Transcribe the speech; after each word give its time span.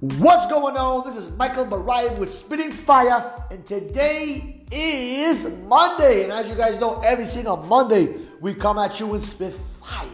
What's 0.00 0.46
going 0.46 0.76
on? 0.76 1.04
This 1.04 1.16
is 1.16 1.28
Michael 1.36 1.66
Barayev 1.66 2.18
with 2.18 2.32
Spitting 2.32 2.70
Fire, 2.70 3.32
and 3.50 3.66
today 3.66 4.62
is 4.70 5.52
Monday. 5.64 6.22
And 6.22 6.30
as 6.30 6.48
you 6.48 6.54
guys 6.54 6.78
know, 6.78 7.00
every 7.00 7.26
single 7.26 7.56
Monday 7.56 8.14
we 8.40 8.54
come 8.54 8.78
at 8.78 9.00
you 9.00 9.12
and 9.14 9.24
spit 9.24 9.56
fire 9.80 10.06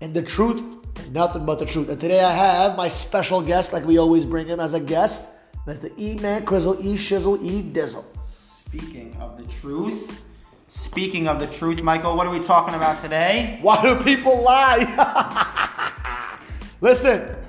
and 0.00 0.14
the 0.14 0.22
truth, 0.22 0.62
nothing 1.10 1.44
but 1.44 1.58
the 1.58 1.66
truth. 1.66 1.88
And 1.88 2.00
today 2.00 2.20
I 2.22 2.30
have 2.30 2.76
my 2.76 2.86
special 2.86 3.42
guest, 3.42 3.72
like 3.72 3.84
we 3.84 3.98
always 3.98 4.24
bring 4.24 4.46
him 4.46 4.60
as 4.60 4.74
a 4.74 4.80
guest. 4.80 5.26
That's 5.66 5.80
the 5.80 5.92
E 5.98 6.14
Man 6.14 6.46
Crizzle, 6.46 6.80
E 6.80 6.96
Shizzle, 6.96 7.42
E 7.42 7.62
Dizzle. 7.62 8.04
Speaking 8.28 9.16
of 9.18 9.36
the 9.36 9.52
truth, 9.54 10.22
speaking 10.68 11.26
of 11.26 11.40
the 11.40 11.48
truth, 11.48 11.82
Michael, 11.82 12.16
what 12.16 12.28
are 12.28 12.32
we 12.32 12.38
talking 12.38 12.76
about 12.76 13.00
today? 13.00 13.58
Why 13.60 13.82
do 13.82 14.00
people 14.04 14.40
lie? 14.44 16.38
Listen, 16.80 17.39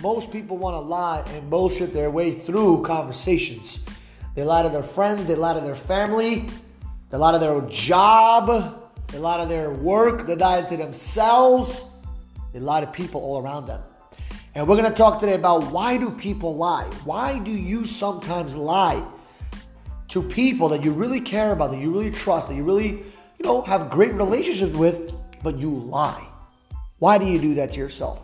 most 0.00 0.32
people 0.32 0.56
want 0.56 0.74
to 0.74 0.80
lie 0.80 1.22
and 1.28 1.48
bullshit 1.48 1.92
their 1.92 2.10
way 2.10 2.38
through 2.40 2.82
conversations. 2.82 3.80
They 4.34 4.42
lie 4.42 4.62
to 4.62 4.68
their 4.68 4.82
friends, 4.82 5.26
they 5.26 5.36
lie 5.36 5.54
to 5.54 5.60
their 5.60 5.76
family, 5.76 6.48
they 7.10 7.16
lie 7.16 7.32
to 7.32 7.38
their 7.38 7.60
job, 7.62 8.90
they 9.08 9.18
lie 9.18 9.38
to 9.38 9.46
their 9.46 9.70
work, 9.70 10.26
they 10.26 10.34
lie 10.34 10.62
to 10.62 10.76
themselves, 10.76 11.84
they 12.52 12.58
lie 12.58 12.80
to 12.80 12.86
people 12.88 13.20
all 13.20 13.40
around 13.40 13.66
them. 13.66 13.80
And 14.56 14.68
we're 14.68 14.76
going 14.76 14.90
to 14.90 14.96
talk 14.96 15.20
today 15.20 15.34
about 15.34 15.70
why 15.70 15.96
do 15.96 16.10
people 16.10 16.56
lie? 16.56 16.84
Why 17.04 17.38
do 17.38 17.50
you 17.50 17.84
sometimes 17.84 18.54
lie 18.54 19.04
to 20.08 20.22
people 20.22 20.68
that 20.68 20.84
you 20.84 20.92
really 20.92 21.20
care 21.20 21.52
about, 21.52 21.70
that 21.72 21.80
you 21.80 21.92
really 21.92 22.10
trust, 22.10 22.48
that 22.48 22.54
you 22.54 22.62
really, 22.62 22.90
you 22.90 23.42
know, 23.44 23.62
have 23.62 23.90
great 23.90 24.12
relationships 24.14 24.76
with, 24.76 25.12
but 25.42 25.58
you 25.58 25.70
lie? 25.70 26.24
Why 26.98 27.18
do 27.18 27.26
you 27.26 27.38
do 27.40 27.54
that 27.54 27.72
to 27.72 27.78
yourself? 27.78 28.22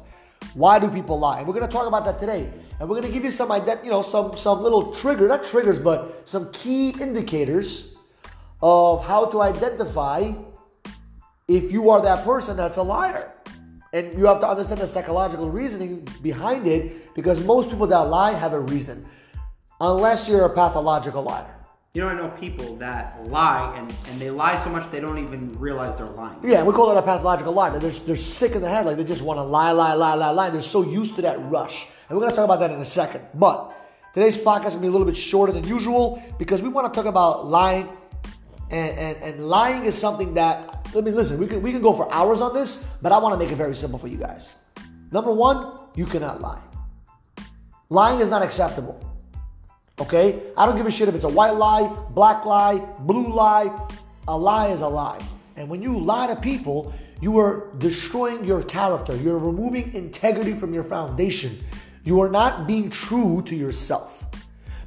Why 0.55 0.79
do 0.79 0.89
people 0.89 1.19
lie? 1.19 1.39
And 1.39 1.47
we're 1.47 1.55
going 1.55 1.67
to 1.67 1.73
talk 1.73 1.87
about 1.87 2.05
that 2.05 2.19
today. 2.19 2.51
And 2.79 2.89
we're 2.89 2.97
going 3.01 3.07
to 3.07 3.13
give 3.13 3.25
you 3.25 3.31
some, 3.31 3.51
you 3.85 3.91
know, 3.91 4.03
some 4.03 4.37
some 4.37 4.63
little 4.63 4.95
trigger, 4.95 5.29
not 5.29 5.45
triggers, 5.45 5.79
but 5.79 6.27
some 6.29 6.51
key 6.53 6.91
indicators 7.01 7.95
of 8.63 9.05
how 9.05 9.27
to 9.27 9.43
identify 9.43 10.33
if 11.47 11.71
you 11.73 11.91
are 11.91 12.01
that 12.03 12.25
person 12.25 12.57
that's 12.57 12.79
a 12.79 12.83
liar. 12.83 13.33
And 13.93 14.17
you 14.17 14.27
have 14.27 14.41
to 14.41 14.49
understand 14.49 14.81
the 14.81 14.87
psychological 14.87 15.51
reasoning 15.51 16.07
behind 16.23 16.67
it 16.67 17.15
because 17.15 17.45
most 17.45 17.71
people 17.71 17.89
that 17.89 17.99
lie 17.99 18.33
have 18.33 18.53
a 18.53 18.61
reason, 18.61 19.05
unless 19.81 20.29
you're 20.29 20.45
a 20.45 20.55
pathological 20.55 21.23
liar. 21.23 21.60
You 21.93 22.03
know, 22.03 22.09
I 22.09 22.15
know 22.15 22.29
people 22.29 22.77
that 22.77 23.27
lie 23.27 23.75
and, 23.77 23.93
and 24.09 24.21
they 24.21 24.31
lie 24.31 24.63
so 24.63 24.71
much 24.71 24.89
they 24.93 25.01
don't 25.01 25.19
even 25.19 25.49
realize 25.59 25.99
they're 25.99 26.07
lying. 26.07 26.39
Yeah, 26.45 26.63
we 26.63 26.73
call 26.73 26.93
it 26.93 26.97
a 26.97 27.03
pathological 27.03 27.53
lie. 27.53 27.77
They're, 27.77 27.91
they're 27.91 28.15
sick 28.15 28.53
in 28.53 28.63
the 28.63 28.69
head, 28.69 28.87
like 28.87 28.97
they 28.97 29.03
just 29.03 29.23
want 29.23 29.39
to 29.39 29.43
lie, 29.43 29.73
lie, 29.73 29.95
lie, 29.95 30.15
lie, 30.15 30.31
lie. 30.31 30.51
They're 30.51 30.63
so 30.63 30.89
used 30.89 31.17
to 31.17 31.23
that 31.23 31.43
rush. 31.51 31.89
And 32.09 32.17
we're 32.17 32.21
going 32.21 32.31
to 32.31 32.37
talk 32.37 32.45
about 32.45 32.61
that 32.61 32.71
in 32.71 32.79
a 32.79 32.85
second. 32.85 33.27
But 33.35 33.75
today's 34.15 34.37
podcast 34.37 34.69
is 34.69 34.75
going 34.75 34.75
to 34.75 34.81
be 34.83 34.87
a 34.87 34.91
little 34.93 35.07
bit 35.07 35.17
shorter 35.17 35.53
than 35.53 35.67
usual 35.67 36.23
because 36.39 36.63
we 36.63 36.69
want 36.69 36.95
to 36.95 36.97
talk 36.97 37.07
about 37.07 37.49
lying. 37.49 37.89
And, 38.71 38.97
and, 38.97 39.17
and 39.25 39.49
lying 39.49 39.85
is 39.85 39.99
something 39.99 40.35
that, 40.35 40.87
let 40.95 41.03
me 41.03 41.11
listen, 41.11 41.41
we 41.41 41.49
can, 41.49 41.61
we 41.61 41.73
can 41.73 41.83
go 41.83 41.93
for 41.93 42.13
hours 42.15 42.41
on 42.41 42.55
this, 42.55 42.87
but 43.03 43.11
I 43.11 43.19
want 43.19 43.33
to 43.33 43.39
make 43.39 43.51
it 43.51 43.57
very 43.57 43.75
simple 43.75 43.99
for 43.99 44.07
you 44.07 44.17
guys. 44.17 44.55
Number 45.11 45.33
one, 45.33 45.77
you 45.97 46.07
cannot 46.07 46.41
lie. 46.41 46.63
Lying 47.89 48.21
is 48.21 48.29
not 48.29 48.43
acceptable. 48.43 49.10
Okay? 50.01 50.43
I 50.57 50.67
don't 50.67 50.77
give 50.77 50.87
a 50.87 50.91
shit 50.91 51.09
if 51.09 51.15
it's 51.15 51.25
a 51.25 51.29
white 51.29 51.55
lie, 51.55 51.95
black 52.11 52.45
lie, 52.45 52.79
blue 53.01 53.33
lie. 53.33 53.89
A 54.29 54.37
lie 54.37 54.69
is 54.69 54.81
a 54.81 54.89
lie. 54.89 55.21
And 55.57 55.69
when 55.69 55.83
you 55.83 55.99
lie 55.99 56.29
to 56.29 56.37
people, 56.37 56.93
you 57.21 57.39
are 57.39 57.71
destroying 57.79 58.45
your 58.45 58.63
character. 58.63 59.15
You're 59.17 59.39
removing 59.39 59.93
integrity 59.95 60.55
from 60.55 60.73
your 60.73 60.85
foundation. 60.85 61.59
You 62.05 62.21
are 62.23 62.31
not 62.31 62.67
being 62.67 62.89
true 62.89 63.43
to 63.43 63.55
yourself. 63.55 64.25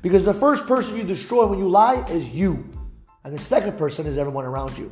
Because 0.02 0.26
the 0.26 0.34
first 0.34 0.66
person 0.68 0.98
you 0.98 1.04
destroy 1.04 1.46
when 1.46 1.60
you 1.60 1.70
lie 1.70 2.04
is 2.10 2.28
you. 2.30 2.68
And 3.24 3.34
the 3.34 3.42
second 3.42 3.78
person 3.78 4.06
is 4.08 4.18
everyone 4.18 4.46
around 4.46 4.78
you. 4.78 4.92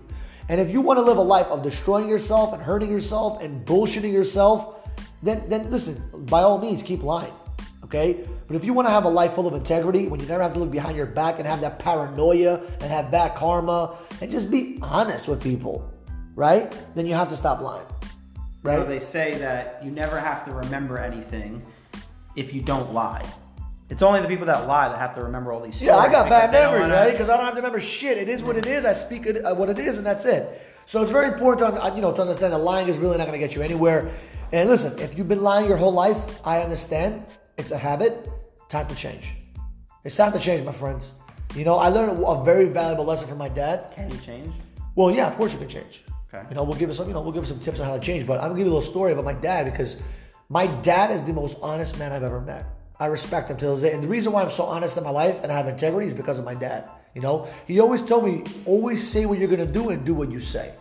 And 0.49 0.61
if 0.61 0.69
you 0.69 0.81
want 0.81 0.97
to 0.97 1.03
live 1.03 1.17
a 1.17 1.21
life 1.21 1.47
of 1.47 1.63
destroying 1.63 2.07
yourself 2.07 2.53
and 2.53 2.61
hurting 2.61 2.89
yourself 2.89 3.41
and 3.41 3.65
bullshitting 3.65 4.11
yourself, 4.11 4.87
then, 5.23 5.43
then 5.47 5.71
listen, 5.71 6.01
by 6.27 6.41
all 6.41 6.57
means, 6.57 6.83
keep 6.83 7.03
lying. 7.03 7.33
Okay? 7.91 8.23
But 8.47 8.55
if 8.55 8.63
you 8.63 8.73
want 8.73 8.87
to 8.87 8.91
have 8.91 9.03
a 9.03 9.09
life 9.09 9.33
full 9.33 9.47
of 9.47 9.53
integrity, 9.53 10.07
when 10.07 10.21
you 10.21 10.25
never 10.25 10.41
have 10.41 10.53
to 10.53 10.59
look 10.59 10.71
behind 10.71 10.95
your 10.95 11.07
back 11.07 11.39
and 11.39 11.47
have 11.47 11.59
that 11.59 11.77
paranoia 11.77 12.61
and 12.79 12.83
have 12.83 13.11
bad 13.11 13.35
karma 13.35 13.97
and 14.21 14.31
just 14.31 14.49
be 14.49 14.79
honest 14.81 15.27
with 15.27 15.43
people, 15.43 15.91
right? 16.33 16.73
Then 16.95 17.05
you 17.05 17.13
have 17.15 17.27
to 17.29 17.35
stop 17.35 17.59
lying. 17.59 17.85
Right? 18.63 18.75
You 18.77 18.83
know, 18.85 18.89
they 18.89 18.99
say 18.99 19.35
that 19.39 19.81
you 19.83 19.91
never 19.91 20.17
have 20.17 20.45
to 20.45 20.53
remember 20.53 20.99
anything 20.99 21.65
if 22.37 22.53
you 22.53 22.61
don't 22.61 22.93
lie. 22.93 23.25
It's 23.89 24.01
only 24.01 24.21
the 24.21 24.27
people 24.29 24.45
that 24.45 24.67
lie 24.67 24.87
that 24.87 24.97
have 24.97 25.13
to 25.15 25.23
remember 25.23 25.51
all 25.51 25.59
these 25.59 25.75
stories. 25.75 25.87
Yeah, 25.87 25.97
I 25.97 26.09
got 26.09 26.29
bad 26.29 26.53
memory, 26.53 26.79
wanna- 26.79 26.93
right? 26.93 27.11
Because 27.11 27.29
I 27.29 27.35
don't 27.35 27.43
have 27.43 27.55
to 27.55 27.59
remember 27.59 27.81
shit. 27.81 28.17
It 28.17 28.29
is 28.29 28.41
what 28.41 28.55
it 28.55 28.65
is. 28.65 28.85
I 28.85 28.93
speak 28.93 29.25
it 29.25 29.43
uh, 29.43 29.53
what 29.53 29.67
it 29.67 29.79
is, 29.79 29.97
and 29.97 30.05
that's 30.05 30.23
it. 30.23 30.61
So 30.85 31.01
it's 31.01 31.11
very 31.11 31.27
important, 31.27 31.75
to, 31.75 31.83
uh, 31.83 31.93
you 31.93 32.01
know, 32.01 32.13
to 32.13 32.21
understand 32.21 32.53
that 32.53 32.59
lying 32.59 32.87
is 32.87 32.97
really 32.97 33.17
not 33.17 33.27
going 33.27 33.37
to 33.37 33.45
get 33.45 33.53
you 33.53 33.61
anywhere. 33.61 34.09
And 34.53 34.69
listen, 34.69 34.97
if 34.97 35.17
you've 35.17 35.27
been 35.27 35.43
lying 35.43 35.67
your 35.67 35.77
whole 35.77 35.91
life, 35.91 36.17
I 36.45 36.59
understand. 36.59 37.25
It's 37.61 37.69
a 37.69 37.77
habit. 37.77 38.27
Time 38.69 38.87
to 38.87 38.95
change. 38.95 39.33
It's 40.03 40.15
time 40.15 40.33
to 40.33 40.39
change, 40.39 40.65
my 40.65 40.71
friends. 40.71 41.13
You 41.53 41.63
know, 41.63 41.75
I 41.75 41.89
learned 41.89 42.23
a, 42.25 42.43
very 42.43 42.65
valuable 42.65 43.05
lesson 43.05 43.27
from 43.27 43.37
my 43.37 43.49
dad. 43.49 43.91
Can 43.93 44.09
you 44.09 44.17
change? 44.17 44.51
Well, 44.95 45.11
yeah, 45.11 45.27
of 45.27 45.37
course 45.37 45.53
you 45.53 45.59
can 45.59 45.69
change. 45.69 46.03
Okay. 46.33 46.43
You 46.49 46.55
know, 46.55 46.63
we'll 46.63 46.79
give 46.79 46.89
you 46.89 46.95
some, 46.95 47.07
you 47.07 47.13
know, 47.13 47.21
we'll 47.21 47.33
give 47.33 47.43
you 47.43 47.49
some 47.49 47.59
tips 47.59 47.79
on 47.79 47.85
how 47.85 47.93
to 47.93 47.99
change. 47.99 48.25
But 48.25 48.39
I'm 48.39 48.47
gonna 48.47 48.57
give 48.57 48.65
you 48.65 48.73
a 48.73 48.77
little 48.77 48.89
story 48.89 49.11
about 49.11 49.25
my 49.25 49.35
dad 49.35 49.65
because 49.65 49.97
my 50.49 50.65
dad 50.81 51.11
is 51.11 51.23
the 51.23 51.33
most 51.33 51.55
honest 51.61 51.99
man 51.99 52.11
I've 52.11 52.23
ever 52.23 52.41
met. 52.41 52.65
I 52.99 53.05
respect 53.05 53.51
him 53.51 53.57
till 53.57 53.75
this 53.75 53.83
day. 53.83 53.93
And 53.93 54.01
the 54.01 54.07
reason 54.07 54.31
why 54.31 54.41
I'm 54.41 54.49
so 54.49 54.63
honest 54.63 54.97
in 54.97 55.03
my 55.03 55.11
life 55.11 55.43
and 55.43 55.51
I 55.51 55.55
have 55.55 55.67
integrity 55.67 56.07
is 56.07 56.15
because 56.15 56.39
of 56.39 56.45
my 56.45 56.55
dad. 56.55 56.89
You 57.13 57.21
know, 57.21 57.47
he 57.67 57.79
always 57.79 58.01
told 58.01 58.25
me, 58.25 58.43
always 58.65 59.07
say 59.07 59.27
what 59.27 59.37
you're 59.37 59.49
gonna 59.55 59.71
do 59.71 59.89
and 59.89 60.03
do 60.03 60.15
what 60.15 60.31
you 60.31 60.39
say. 60.39 60.73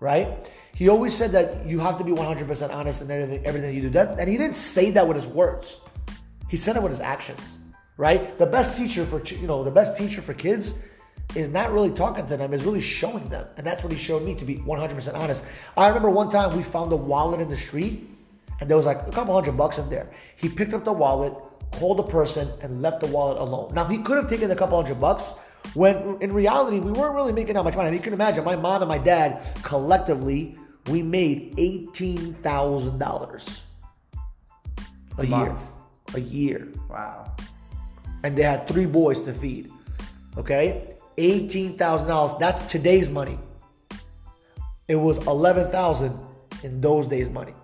Right? 0.00 0.50
He 0.74 0.88
always 0.88 1.14
said 1.14 1.30
that 1.32 1.66
you 1.66 1.78
have 1.78 1.98
to 1.98 2.04
be 2.04 2.10
100% 2.10 2.74
honest 2.74 3.00
in 3.00 3.10
everything, 3.12 3.46
everything 3.46 3.76
you 3.76 3.82
do. 3.82 3.90
That, 3.90 4.18
and 4.18 4.28
he 4.28 4.36
didn't 4.36 4.56
say 4.56 4.90
that 4.90 5.06
with 5.06 5.16
his 5.16 5.28
words. 5.28 5.78
He 6.50 6.56
said 6.56 6.76
it 6.76 6.82
with 6.82 6.92
his 6.92 7.00
actions. 7.00 7.58
Right? 7.96 8.36
The 8.38 8.46
best 8.46 8.76
teacher 8.76 9.04
for 9.06 9.22
you 9.24 9.46
know 9.46 9.62
the 9.62 9.70
best 9.70 9.96
teacher 9.96 10.22
for 10.22 10.34
kids 10.34 10.78
is 11.34 11.48
not 11.48 11.72
really 11.72 11.90
talking 11.90 12.26
to 12.26 12.36
them, 12.36 12.52
is 12.52 12.64
really 12.64 12.80
showing 12.80 13.28
them. 13.28 13.46
And 13.56 13.64
that's 13.64 13.82
what 13.82 13.92
he 13.92 13.98
showed 13.98 14.24
me 14.24 14.34
to 14.34 14.44
be 14.44 14.56
100% 14.56 15.14
honest. 15.14 15.44
I 15.76 15.86
remember 15.86 16.10
one 16.10 16.28
time 16.28 16.56
we 16.56 16.62
found 16.62 16.92
a 16.92 16.96
wallet 16.96 17.40
in 17.40 17.48
the 17.48 17.56
street 17.56 18.08
and 18.60 18.68
there 18.68 18.76
was 18.76 18.86
like 18.86 19.06
a 19.06 19.10
couple 19.10 19.34
hundred 19.34 19.56
bucks 19.56 19.78
in 19.78 19.88
there. 19.88 20.08
He 20.36 20.48
picked 20.48 20.74
up 20.74 20.84
the 20.84 20.92
wallet, 20.92 21.32
called 21.72 21.98
the 21.98 22.02
person, 22.02 22.48
and 22.62 22.82
left 22.82 23.00
the 23.00 23.06
wallet 23.06 23.38
alone. 23.38 23.72
Now, 23.74 23.84
he 23.84 23.98
could 23.98 24.16
have 24.16 24.28
taken 24.28 24.50
a 24.50 24.56
couple 24.56 24.80
hundred 24.80 25.00
bucks 25.00 25.34
when 25.74 26.16
in 26.20 26.32
reality, 26.32 26.80
we 26.80 26.90
weren't 26.90 27.14
really 27.14 27.32
making 27.32 27.54
that 27.54 27.62
much 27.62 27.76
money. 27.76 27.88
I 27.88 27.90
mean, 27.90 27.98
you 27.98 28.04
can 28.04 28.12
imagine 28.12 28.44
my 28.44 28.56
mom 28.56 28.82
and 28.82 28.88
my 28.88 28.98
dad 28.98 29.42
collectively, 29.62 30.56
we 30.86 31.02
made 31.02 31.54
$18,000 31.56 33.60
a, 35.18 35.20
A 35.20 35.26
year. 35.26 35.30
month. 35.30 35.60
A 36.14 36.20
year 36.20 36.68
Wow. 36.88 37.32
and 38.24 38.36
they 38.36 38.42
had 38.42 38.66
three 38.68 38.86
boys 38.86 39.20
to 39.22 39.32
feed. 39.32 39.70
Okay, 40.36 40.94
eighteen 41.18 41.76
thousand 41.76 42.08
dollars. 42.08 42.36
That's 42.38 42.62
today's 42.62 43.10
money. 43.10 43.38
It 44.88 44.96
was 44.96 45.18
eleven 45.26 45.70
thousand 45.70 46.18
in 46.62 46.80
those 46.80 47.06
days' 47.06 47.30
money. 47.30 47.54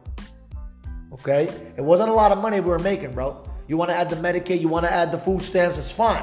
Okay, 1.12 1.48
it 1.76 1.82
wasn't 1.82 2.10
a 2.10 2.12
lot 2.12 2.30
of 2.32 2.38
money 2.38 2.60
we 2.60 2.68
were 2.68 2.78
making, 2.78 3.12
bro. 3.14 3.42
You 3.68 3.76
want 3.76 3.90
to 3.90 3.96
add 3.96 4.10
the 4.10 4.16
Medicaid, 4.16 4.60
you 4.60 4.68
want 4.68 4.86
to 4.86 4.92
add 4.92 5.10
the 5.10 5.18
food 5.18 5.42
stamps, 5.42 5.76
it's 5.78 5.90
fine. 5.90 6.22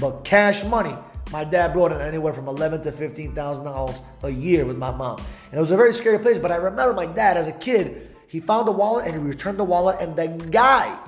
But 0.00 0.24
cash 0.24 0.64
money, 0.64 0.94
my 1.30 1.44
dad 1.44 1.72
brought 1.72 1.92
in 1.92 2.00
anywhere 2.00 2.32
from 2.34 2.48
eleven 2.48 2.82
to 2.82 2.92
fifteen 2.92 3.34
thousand 3.34 3.64
dollars 3.64 4.02
a 4.22 4.30
year 4.30 4.64
with 4.64 4.76
my 4.76 4.90
mom, 4.90 5.18
and 5.50 5.58
it 5.58 5.60
was 5.60 5.70
a 5.70 5.76
very 5.76 5.94
scary 5.94 6.18
place. 6.18 6.38
But 6.38 6.50
I 6.52 6.56
remember 6.56 6.92
my 6.92 7.06
dad 7.06 7.36
as 7.36 7.48
a 7.48 7.52
kid. 7.52 8.08
He 8.28 8.40
found 8.40 8.66
the 8.66 8.72
wallet 8.72 9.04
and 9.06 9.14
he 9.14 9.20
returned 9.20 9.58
the 9.58 9.64
wallet, 9.64 9.98
and 10.00 10.16
the 10.16 10.28
guy 10.46 10.98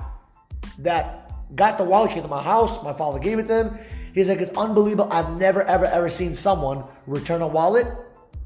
that 0.79 1.31
got 1.55 1.77
the 1.77 1.83
wallet 1.83 2.11
came 2.11 2.23
to 2.23 2.27
my 2.27 2.43
house. 2.43 2.83
My 2.83 2.93
father 2.93 3.19
gave 3.19 3.39
it 3.39 3.47
to 3.47 3.65
him. 3.65 3.79
He's 4.13 4.29
like, 4.29 4.39
it's 4.39 4.55
unbelievable. 4.57 5.11
I've 5.11 5.37
never, 5.37 5.63
ever, 5.63 5.85
ever 5.85 6.09
seen 6.09 6.35
someone 6.35 6.83
return 7.05 7.41
a 7.41 7.47
wallet 7.47 7.87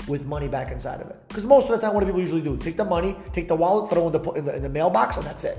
with 0.07 0.25
money 0.25 0.47
back 0.47 0.71
inside 0.71 1.01
of 1.01 1.09
it. 1.09 1.21
Because 1.27 1.45
most 1.45 1.69
of 1.69 1.71
the 1.71 1.85
time, 1.85 1.93
what 1.93 2.01
do 2.01 2.07
people 2.07 2.21
usually 2.21 2.41
do? 2.41 2.57
Take 2.57 2.77
the 2.77 2.85
money, 2.85 3.15
take 3.33 3.47
the 3.47 3.55
wallet, 3.55 3.91
throw 3.91 4.09
it 4.09 4.15
in 4.15 4.21
the, 4.21 4.31
in 4.31 4.45
the, 4.45 4.55
in 4.55 4.63
the 4.63 4.69
mailbox, 4.69 5.17
and 5.17 5.25
that's 5.25 5.43
it. 5.43 5.57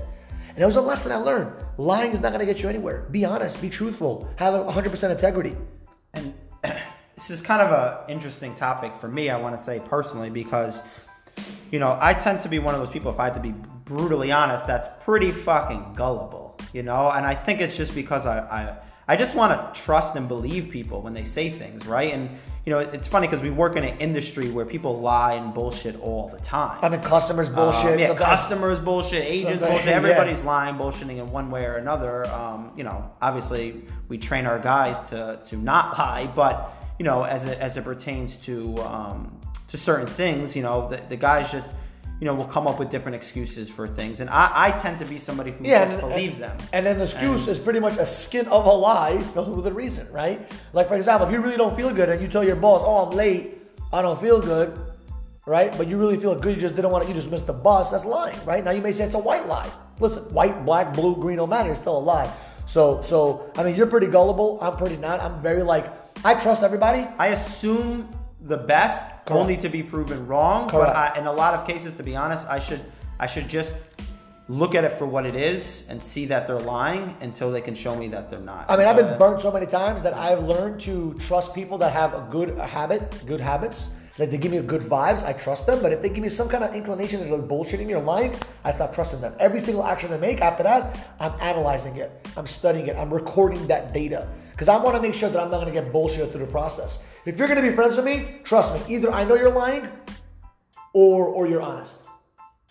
And 0.49 0.59
it 0.59 0.65
was 0.65 0.75
a 0.75 0.81
lesson 0.81 1.13
I 1.13 1.15
learned. 1.15 1.53
Lying 1.77 2.11
is 2.11 2.19
not 2.19 2.33
going 2.33 2.45
to 2.45 2.51
get 2.51 2.61
you 2.61 2.67
anywhere. 2.67 3.07
Be 3.11 3.23
honest, 3.23 3.61
be 3.61 3.69
truthful, 3.69 4.29
have 4.35 4.53
100% 4.53 5.11
integrity. 5.11 5.55
And 6.13 6.33
this 7.15 7.29
is 7.29 7.41
kind 7.41 7.61
of 7.61 7.71
an 7.71 8.13
interesting 8.13 8.53
topic 8.55 8.91
for 8.99 9.07
me, 9.07 9.29
I 9.29 9.37
want 9.37 9.55
to 9.55 9.63
say 9.63 9.81
personally, 9.85 10.29
because 10.29 10.81
you 11.71 11.79
know, 11.79 11.97
I 12.01 12.13
tend 12.13 12.41
to 12.41 12.49
be 12.49 12.59
one 12.59 12.75
of 12.75 12.81
those 12.81 12.91
people, 12.91 13.11
if 13.11 13.19
I 13.19 13.25
had 13.25 13.33
to 13.35 13.39
be 13.39 13.53
brutally 13.85 14.31
honest, 14.31 14.67
that's 14.67 14.87
pretty 15.03 15.31
fucking 15.31 15.93
gullible, 15.95 16.50
you 16.73 16.83
know? 16.83 17.09
And 17.09 17.25
I 17.25 17.35
think 17.35 17.61
it's 17.61 17.75
just 17.75 17.95
because 17.95 18.25
I, 18.25 18.39
I, 18.39 18.77
I 19.07 19.17
just 19.17 19.35
want 19.35 19.51
to 19.75 19.81
trust 19.81 20.15
and 20.15 20.27
believe 20.27 20.69
people 20.69 21.01
when 21.01 21.13
they 21.13 21.25
say 21.25 21.49
things, 21.49 21.85
right? 21.85 22.13
And 22.13 22.29
you 22.65 22.71
know, 22.71 22.79
it's 22.79 23.07
funny 23.07 23.27
because 23.27 23.41
we 23.41 23.49
work 23.49 23.75
in 23.75 23.83
an 23.83 23.97
industry 23.97 24.51
where 24.51 24.65
people 24.65 24.99
lie 24.99 25.33
and 25.33 25.51
bullshit 25.51 25.99
all 25.99 26.27
the 26.27 26.37
time. 26.39 26.77
I 26.83 26.89
mean, 26.89 27.01
customers 27.01 27.49
bullshit. 27.49 27.93
Um, 27.93 27.99
yeah, 27.99 28.13
customers 28.13 28.79
bullshit, 28.79 29.25
agents 29.25 29.65
bullshit. 29.65 29.87
yeah. 29.87 29.93
Everybody's 29.93 30.43
lying, 30.43 30.75
bullshitting 30.75 31.17
in 31.17 31.31
one 31.31 31.49
way 31.49 31.65
or 31.65 31.77
another. 31.77 32.27
Um, 32.27 32.71
you 32.77 32.83
know, 32.83 33.11
obviously 33.19 33.81
we 34.09 34.19
train 34.19 34.45
our 34.45 34.59
guys 34.59 35.09
to 35.09 35.39
to 35.49 35.57
not 35.57 35.97
lie, 35.97 36.31
but 36.35 36.71
you 36.99 37.05
know, 37.05 37.23
as 37.23 37.45
it, 37.45 37.57
as 37.57 37.77
it 37.77 37.83
pertains 37.83 38.35
to 38.45 38.77
um, 38.77 39.35
to 39.69 39.77
certain 39.77 40.05
things, 40.05 40.55
you 40.55 40.61
know, 40.61 40.87
the, 40.87 40.97
the 41.09 41.17
guys 41.17 41.51
just 41.51 41.71
you 42.21 42.27
know 42.27 42.35
will 42.35 42.45
come 42.45 42.67
up 42.67 42.77
with 42.77 42.91
different 42.91 43.15
excuses 43.15 43.67
for 43.67 43.87
things, 43.87 44.19
and 44.19 44.29
I, 44.29 44.51
I 44.53 44.71
tend 44.71 44.99
to 44.99 45.05
be 45.05 45.17
somebody 45.17 45.51
who 45.51 45.65
Yeah, 45.65 45.85
just 45.85 45.97
and, 45.97 46.07
believes 46.07 46.39
and, 46.39 46.57
them. 46.57 46.67
And 46.71 46.85
then 46.85 46.97
the 46.99 47.05
excuse 47.05 47.47
is 47.47 47.57
pretty 47.57 47.79
much 47.79 47.97
a 47.97 48.05
skin 48.05 48.45
of 48.47 48.67
a 48.67 48.71
lie 48.71 49.19
filled 49.33 49.57
with 49.57 49.65
a 49.65 49.73
reason, 49.73 50.09
right? 50.13 50.39
Like 50.71 50.87
for 50.87 50.93
example, 50.93 51.27
if 51.27 51.33
you 51.33 51.41
really 51.41 51.57
don't 51.57 51.75
feel 51.75 51.91
good 51.91 52.09
and 52.09 52.21
you 52.21 52.27
tell 52.27 52.43
your 52.43 52.55
boss, 52.55 52.83
"Oh, 52.85 53.07
I'm 53.07 53.17
late. 53.17 53.57
I 53.91 54.03
don't 54.03 54.21
feel 54.21 54.39
good," 54.39 54.71
right? 55.47 55.75
But 55.75 55.87
you 55.87 55.97
really 55.97 56.17
feel 56.17 56.35
good. 56.35 56.53
You 56.53 56.61
just 56.61 56.75
didn't 56.75 56.91
want 56.91 57.03
to. 57.03 57.09
You 57.09 57.15
just 57.15 57.31
missed 57.31 57.47
the 57.47 57.53
bus. 57.53 57.89
That's 57.89 58.05
lying, 58.05 58.37
right? 58.45 58.63
Now 58.63 58.69
you 58.69 58.81
may 58.81 58.91
say 58.91 59.05
it's 59.05 59.15
a 59.15 59.19
white 59.19 59.47
lie. 59.47 59.71
Listen, 59.99 60.21
white, 60.31 60.63
black, 60.63 60.93
blue, 60.93 61.15
green, 61.15 61.37
no 61.37 61.47
matter. 61.47 61.71
It's 61.71 61.81
still 61.81 61.97
a 61.97 62.05
lie. 62.13 62.31
So, 62.67 63.01
so 63.01 63.51
I 63.57 63.63
mean, 63.63 63.75
you're 63.75 63.87
pretty 63.87 64.07
gullible. 64.07 64.59
I'm 64.61 64.77
pretty 64.77 64.97
not. 64.97 65.21
I'm 65.21 65.41
very 65.41 65.63
like 65.63 65.91
I 66.23 66.35
trust 66.35 66.61
everybody. 66.61 67.07
I 67.17 67.29
assume 67.29 68.07
the 68.41 68.57
best, 68.57 69.03
Correct. 69.25 69.31
only 69.31 69.57
to 69.57 69.69
be 69.69 69.83
proven 69.83 70.25
wrong. 70.27 70.69
Correct. 70.69 70.87
But 70.93 70.95
I, 70.95 71.17
in 71.19 71.27
a 71.27 71.31
lot 71.31 71.53
of 71.53 71.67
cases, 71.67 71.93
to 71.95 72.03
be 72.03 72.15
honest, 72.15 72.47
I 72.47 72.59
should 72.59 72.81
I 73.19 73.27
should 73.27 73.47
just 73.47 73.73
look 74.47 74.73
at 74.75 74.83
it 74.83 74.91
for 74.93 75.05
what 75.05 75.25
it 75.25 75.35
is 75.35 75.85
and 75.89 76.01
see 76.01 76.25
that 76.25 76.47
they're 76.47 76.59
lying 76.59 77.15
until 77.21 77.51
they 77.51 77.61
can 77.61 77.75
show 77.75 77.95
me 77.95 78.07
that 78.09 78.29
they're 78.29 78.39
not. 78.39 78.65
I 78.67 78.75
mean, 78.75 78.87
I've 78.87 78.97
been 78.97 79.05
Uh, 79.13 79.17
burnt 79.17 79.39
so 79.41 79.51
many 79.51 79.65
times 79.67 80.03
that 80.03 80.13
I've 80.13 80.43
learned 80.43 80.81
to 80.81 81.13
trust 81.19 81.53
people 81.53 81.77
that 81.77 81.93
have 81.93 82.13
a 82.13 82.25
good 82.29 82.57
habit, 82.57 83.01
good 83.25 83.39
habits. 83.39 83.91
Like 84.17 84.29
they 84.29 84.37
give 84.37 84.51
me 84.51 84.59
good 84.59 84.81
vibes, 84.81 85.23
I 85.23 85.31
trust 85.33 85.67
them. 85.67 85.81
But 85.81 85.93
if 85.93 86.01
they 86.01 86.09
give 86.09 86.19
me 86.23 86.29
some 86.29 86.49
kind 86.49 86.63
of 86.65 86.75
inclination 86.75 87.21
that 87.21 87.29
they're 87.29 87.37
bullshitting 87.39 87.85
me 87.85 87.93
or 87.93 88.01
lying, 88.03 88.33
I 88.65 88.71
stop 88.71 88.93
trusting 88.93 89.21
them. 89.21 89.33
Every 89.39 89.59
single 89.61 89.85
action 89.85 90.11
they 90.11 90.17
make 90.19 90.41
after 90.41 90.63
that, 90.63 90.97
I'm 91.19 91.33
analyzing 91.39 91.95
it, 91.95 92.11
I'm 92.35 92.45
studying 92.47 92.87
it, 92.87 92.97
I'm 92.97 93.11
recording 93.13 93.65
that 93.67 93.93
data. 93.93 94.27
Because 94.51 94.67
I 94.67 94.77
want 94.77 94.95
to 94.95 95.01
make 95.01 95.13
sure 95.13 95.29
that 95.29 95.41
I'm 95.41 95.49
not 95.49 95.61
going 95.61 95.73
to 95.73 95.81
get 95.81 95.91
bullshit 95.91 96.31
through 96.31 96.45
the 96.45 96.51
process. 96.51 97.03
If 97.25 97.37
you're 97.37 97.47
going 97.47 97.61
to 97.61 97.67
be 97.67 97.75
friends 97.75 97.95
with 97.95 98.05
me, 98.05 98.39
trust 98.43 98.73
me. 98.73 98.95
Either 98.95 99.11
I 99.11 99.23
know 99.23 99.35
you're 99.35 99.51
lying, 99.51 99.87
or 100.93 101.27
or 101.27 101.47
you're 101.47 101.61
honest. 101.61 102.07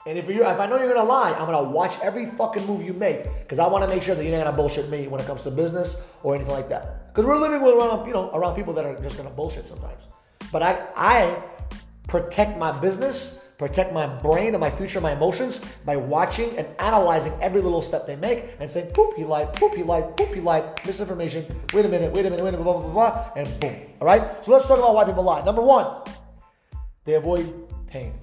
And 0.06 0.18
if 0.18 0.28
you 0.28 0.46
if 0.46 0.58
I 0.58 0.66
know 0.66 0.78
you're 0.78 0.92
gonna 0.92 1.08
lie, 1.08 1.32
I'm 1.32 1.46
gonna 1.46 1.62
watch 1.62 1.98
every 2.00 2.26
fucking 2.26 2.66
move 2.66 2.82
you 2.82 2.94
make 2.94 3.24
because 3.40 3.58
I 3.58 3.66
want 3.66 3.84
to 3.84 3.90
make 3.90 4.02
sure 4.02 4.14
that 4.14 4.24
you're 4.24 4.36
not 4.36 4.44
gonna 4.44 4.56
bullshit 4.56 4.88
me 4.88 5.08
when 5.08 5.20
it 5.20 5.26
comes 5.26 5.42
to 5.42 5.50
business 5.50 6.02
or 6.22 6.34
anything 6.34 6.52
like 6.52 6.68
that. 6.70 7.12
Because 7.12 7.26
we're 7.26 7.38
living 7.38 7.60
with 7.60 7.74
around 7.74 8.06
you 8.06 8.14
know 8.14 8.30
around 8.32 8.54
people 8.54 8.72
that 8.74 8.84
are 8.84 8.98
just 9.02 9.16
gonna 9.16 9.30
bullshit 9.30 9.68
sometimes. 9.68 10.02
But 10.50 10.62
I 10.62 10.86
I 10.96 11.42
protect 12.08 12.58
my 12.58 12.78
business, 12.80 13.49
protect 13.60 13.92
my 13.92 14.06
brain 14.06 14.54
and 14.54 14.58
my 14.58 14.70
future, 14.70 15.02
my 15.02 15.12
emotions 15.12 15.60
by 15.84 15.94
watching 15.94 16.56
and 16.56 16.66
analyzing 16.78 17.32
every 17.42 17.60
little 17.60 17.82
step 17.82 18.06
they 18.06 18.16
make 18.16 18.56
and 18.58 18.70
saying, 18.70 18.90
poop, 18.94 19.14
he 19.18 19.22
lied, 19.22 19.52
poop, 19.52 19.74
he 19.74 19.82
lied, 19.82 20.16
poop, 20.16 20.32
he 20.34 20.40
lied, 20.40 20.64
misinformation. 20.86 21.44
Wait 21.74 21.84
a 21.84 21.88
minute, 21.88 22.10
wait 22.10 22.24
a 22.24 22.30
minute, 22.30 22.42
wait 22.42 22.54
a 22.54 22.56
minute, 22.56 22.64
blah 22.64 22.72
blah 22.72 22.82
blah 22.88 22.92
blah, 22.92 23.32
and 23.36 23.60
boom. 23.60 23.76
All 24.00 24.06
right. 24.06 24.22
So 24.42 24.52
let's 24.52 24.66
talk 24.66 24.78
about 24.78 24.94
why 24.94 25.04
people 25.04 25.22
lie. 25.22 25.44
Number 25.44 25.60
one, 25.60 25.86
they 27.04 27.14
avoid 27.14 27.52
pain. 27.86 28.14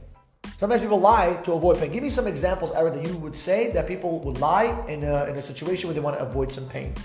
Sometimes 0.57 0.81
people 0.81 1.00
lie 1.00 1.36
to 1.44 1.54
avoid 1.54 1.78
pain. 1.78 1.92
Give 1.92 2.01
me 2.01 2.10
some 2.10 2.25
examples, 2.25 2.72
Eric, 2.72 2.95
that 2.95 3.06
you 3.06 3.16
would 3.18 3.38
say 3.38 3.72
that 3.74 3.88
people 3.88 4.19
would 4.22 4.40
lie 4.40 4.83
in 4.88 5.04
a, 5.04 5.25
in 5.25 5.36
a 5.36 5.42
situation 5.42 5.88
where 5.88 5.94
they 5.94 6.00
want 6.00 6.18
to 6.18 6.24
avoid 6.24 6.51
some 6.51 6.68
pain. 6.68 6.95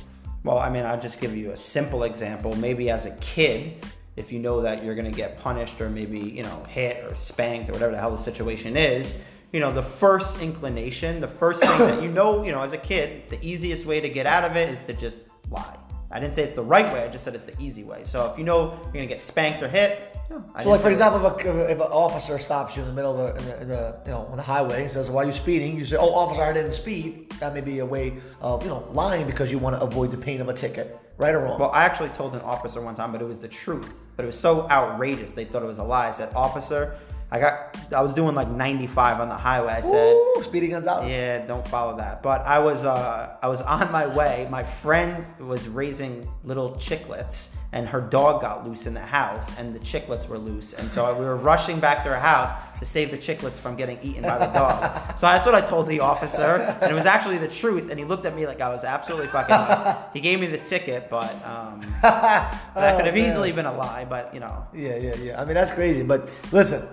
Well, 0.42 0.58
I 0.58 0.70
mean, 0.70 0.86
I'll 0.86 0.98
just 0.98 1.20
give 1.20 1.36
you 1.36 1.50
a 1.50 1.56
simple 1.56 2.04
example. 2.04 2.56
Maybe 2.56 2.88
as 2.88 3.04
a 3.04 3.10
kid, 3.16 3.84
if 4.16 4.32
you 4.32 4.38
know 4.38 4.62
that 4.62 4.84
you're 4.84 4.94
going 4.94 5.10
to 5.10 5.16
get 5.16 5.38
punished 5.38 5.80
or 5.80 5.88
maybe, 5.88 6.18
you 6.18 6.42
know, 6.42 6.64
hit 6.68 7.04
or 7.04 7.14
spanked 7.16 7.70
or 7.70 7.72
whatever 7.72 7.92
the 7.92 7.98
hell 7.98 8.14
the 8.14 8.22
situation 8.22 8.76
is, 8.76 9.16
you 9.52 9.60
know, 9.60 9.72
the 9.72 9.82
first 9.82 10.40
inclination, 10.40 11.20
the 11.20 11.28
first 11.28 11.62
thing 11.62 11.78
that 11.78 12.02
you 12.02 12.10
know, 12.10 12.42
you 12.42 12.52
know, 12.52 12.62
as 12.62 12.72
a 12.72 12.78
kid, 12.78 13.28
the 13.30 13.38
easiest 13.44 13.86
way 13.86 14.00
to 14.00 14.08
get 14.08 14.26
out 14.26 14.44
of 14.44 14.56
it 14.56 14.68
is 14.68 14.80
to 14.82 14.94
just 14.94 15.18
lie. 15.50 15.78
I 16.10 16.20
didn't 16.20 16.34
say 16.34 16.42
it's 16.42 16.54
the 16.54 16.62
right 16.62 16.92
way, 16.92 17.04
I 17.04 17.08
just 17.08 17.24
said 17.24 17.34
it's 17.34 17.46
the 17.46 17.60
easy 17.62 17.84
way. 17.84 18.04
So 18.04 18.30
if 18.30 18.38
you 18.38 18.44
know 18.44 18.78
you're 18.82 18.92
going 18.92 19.08
to 19.08 19.14
get 19.14 19.22
spanked 19.22 19.62
or 19.62 19.68
hit, 19.68 20.12
no, 20.32 20.44
So, 20.62 20.70
like 20.70 20.80
for 20.80 20.88
example, 20.88 21.26
if, 21.26 21.44
a, 21.44 21.70
if 21.70 21.76
an 21.78 21.88
officer 21.90 22.38
stops 22.38 22.76
you 22.76 22.82
in 22.82 22.88
the 22.88 22.94
middle 22.94 23.18
of 23.18 23.34
the, 23.34 23.40
in 23.40 23.48
the, 23.48 23.62
in 23.62 23.68
the 23.68 23.98
you 24.06 24.10
know 24.12 24.26
on 24.30 24.36
the 24.36 24.42
highway 24.42 24.82
and 24.82 24.90
says, 24.90 25.10
"Why 25.10 25.24
are 25.24 25.26
you 25.26 25.32
speeding?" 25.32 25.78
You 25.78 25.84
say, 25.84 25.96
"Oh, 25.96 26.14
officer, 26.14 26.42
I 26.42 26.52
didn't 26.52 26.72
speed." 26.72 27.30
That 27.40 27.52
may 27.52 27.60
be 27.60 27.80
a 27.80 27.86
way 27.86 28.14
of 28.40 28.62
you 28.62 28.70
know 28.70 28.88
lying 28.92 29.26
because 29.26 29.50
you 29.50 29.58
want 29.58 29.76
to 29.76 29.82
avoid 29.82 30.10
the 30.10 30.16
pain 30.16 30.40
of 30.40 30.48
a 30.48 30.54
ticket, 30.54 30.98
right 31.18 31.34
or 31.34 31.40
wrong. 31.40 31.60
Well, 31.60 31.70
I 31.70 31.84
actually 31.84 32.08
told 32.10 32.34
an 32.34 32.40
officer 32.40 32.80
one 32.80 32.94
time, 32.94 33.12
but 33.12 33.20
it 33.20 33.26
was 33.26 33.40
the 33.40 33.48
truth. 33.48 33.92
But 34.16 34.24
it 34.24 34.26
was 34.26 34.38
so 34.38 34.68
outrageous, 34.70 35.30
they 35.30 35.44
thought 35.44 35.62
it 35.62 35.66
was 35.66 35.78
a 35.78 35.84
lie. 35.84 36.10
Said, 36.10 36.32
Officer, 36.34 36.98
I 37.32 37.40
got, 37.40 37.78
I 37.96 38.02
was 38.02 38.12
doing 38.12 38.34
like 38.34 38.48
95 38.50 39.20
on 39.20 39.28
the 39.30 39.34
highway. 39.34 39.72
I 39.72 39.80
said, 39.80 40.12
Ooh, 40.12 40.42
speeding 40.44 40.70
Gonzalez. 40.70 41.10
Yeah, 41.10 41.46
don't 41.46 41.66
follow 41.66 41.96
that. 41.96 42.22
But 42.22 42.42
I 42.42 42.58
was, 42.58 42.84
uh, 42.84 43.36
I 43.42 43.48
was 43.48 43.62
on 43.62 43.90
my 43.90 44.06
way. 44.06 44.46
My 44.50 44.62
friend 44.62 45.24
was 45.40 45.66
raising 45.66 46.28
little 46.44 46.72
chicklets, 46.72 47.48
and 47.72 47.88
her 47.88 48.02
dog 48.02 48.42
got 48.42 48.68
loose 48.68 48.84
in 48.86 48.92
the 48.92 49.00
house, 49.00 49.56
and 49.58 49.74
the 49.74 49.78
chicklets 49.78 50.28
were 50.28 50.36
loose, 50.36 50.74
and 50.74 50.90
so 50.90 51.12
we 51.18 51.24
were 51.24 51.36
rushing 51.38 51.80
back 51.80 52.02
to 52.04 52.10
her 52.10 52.20
house 52.20 52.50
to 52.80 52.84
save 52.84 53.10
the 53.10 53.16
chicklets 53.16 53.52
from 53.58 53.76
getting 53.76 53.98
eaten 54.02 54.22
by 54.22 54.36
the 54.38 54.46
dog. 54.52 54.82
so 55.18 55.24
that's 55.26 55.46
what 55.46 55.54
I 55.54 55.62
told 55.62 55.86
the 55.88 56.00
officer, 56.00 56.56
and 56.82 56.90
it 56.92 56.94
was 56.94 57.06
actually 57.06 57.38
the 57.38 57.48
truth. 57.48 57.88
And 57.88 57.98
he 57.98 58.04
looked 58.04 58.26
at 58.26 58.36
me 58.36 58.46
like 58.46 58.60
I 58.60 58.68
was 58.68 58.84
absolutely 58.84 59.28
fucking 59.28 59.54
nuts. 59.54 60.00
He 60.12 60.20
gave 60.20 60.38
me 60.38 60.48
the 60.48 60.58
ticket, 60.58 61.08
but 61.08 61.32
um, 61.46 61.80
that 62.02 62.60
could 62.96 63.06
have 63.06 63.14
Oh, 63.14 63.18
man. 63.18 63.26
easily 63.26 63.52
been 63.52 63.66
a 63.66 63.72
lie. 63.74 64.04
But 64.04 64.34
you 64.34 64.40
know, 64.40 64.66
Yeah, 64.74 64.96
yeah, 64.96 65.14
yeah. 65.16 65.40
I 65.40 65.44
mean, 65.46 65.54
that's 65.54 65.70
crazy. 65.70 66.02
But 66.02 66.28
listen, 66.50 66.86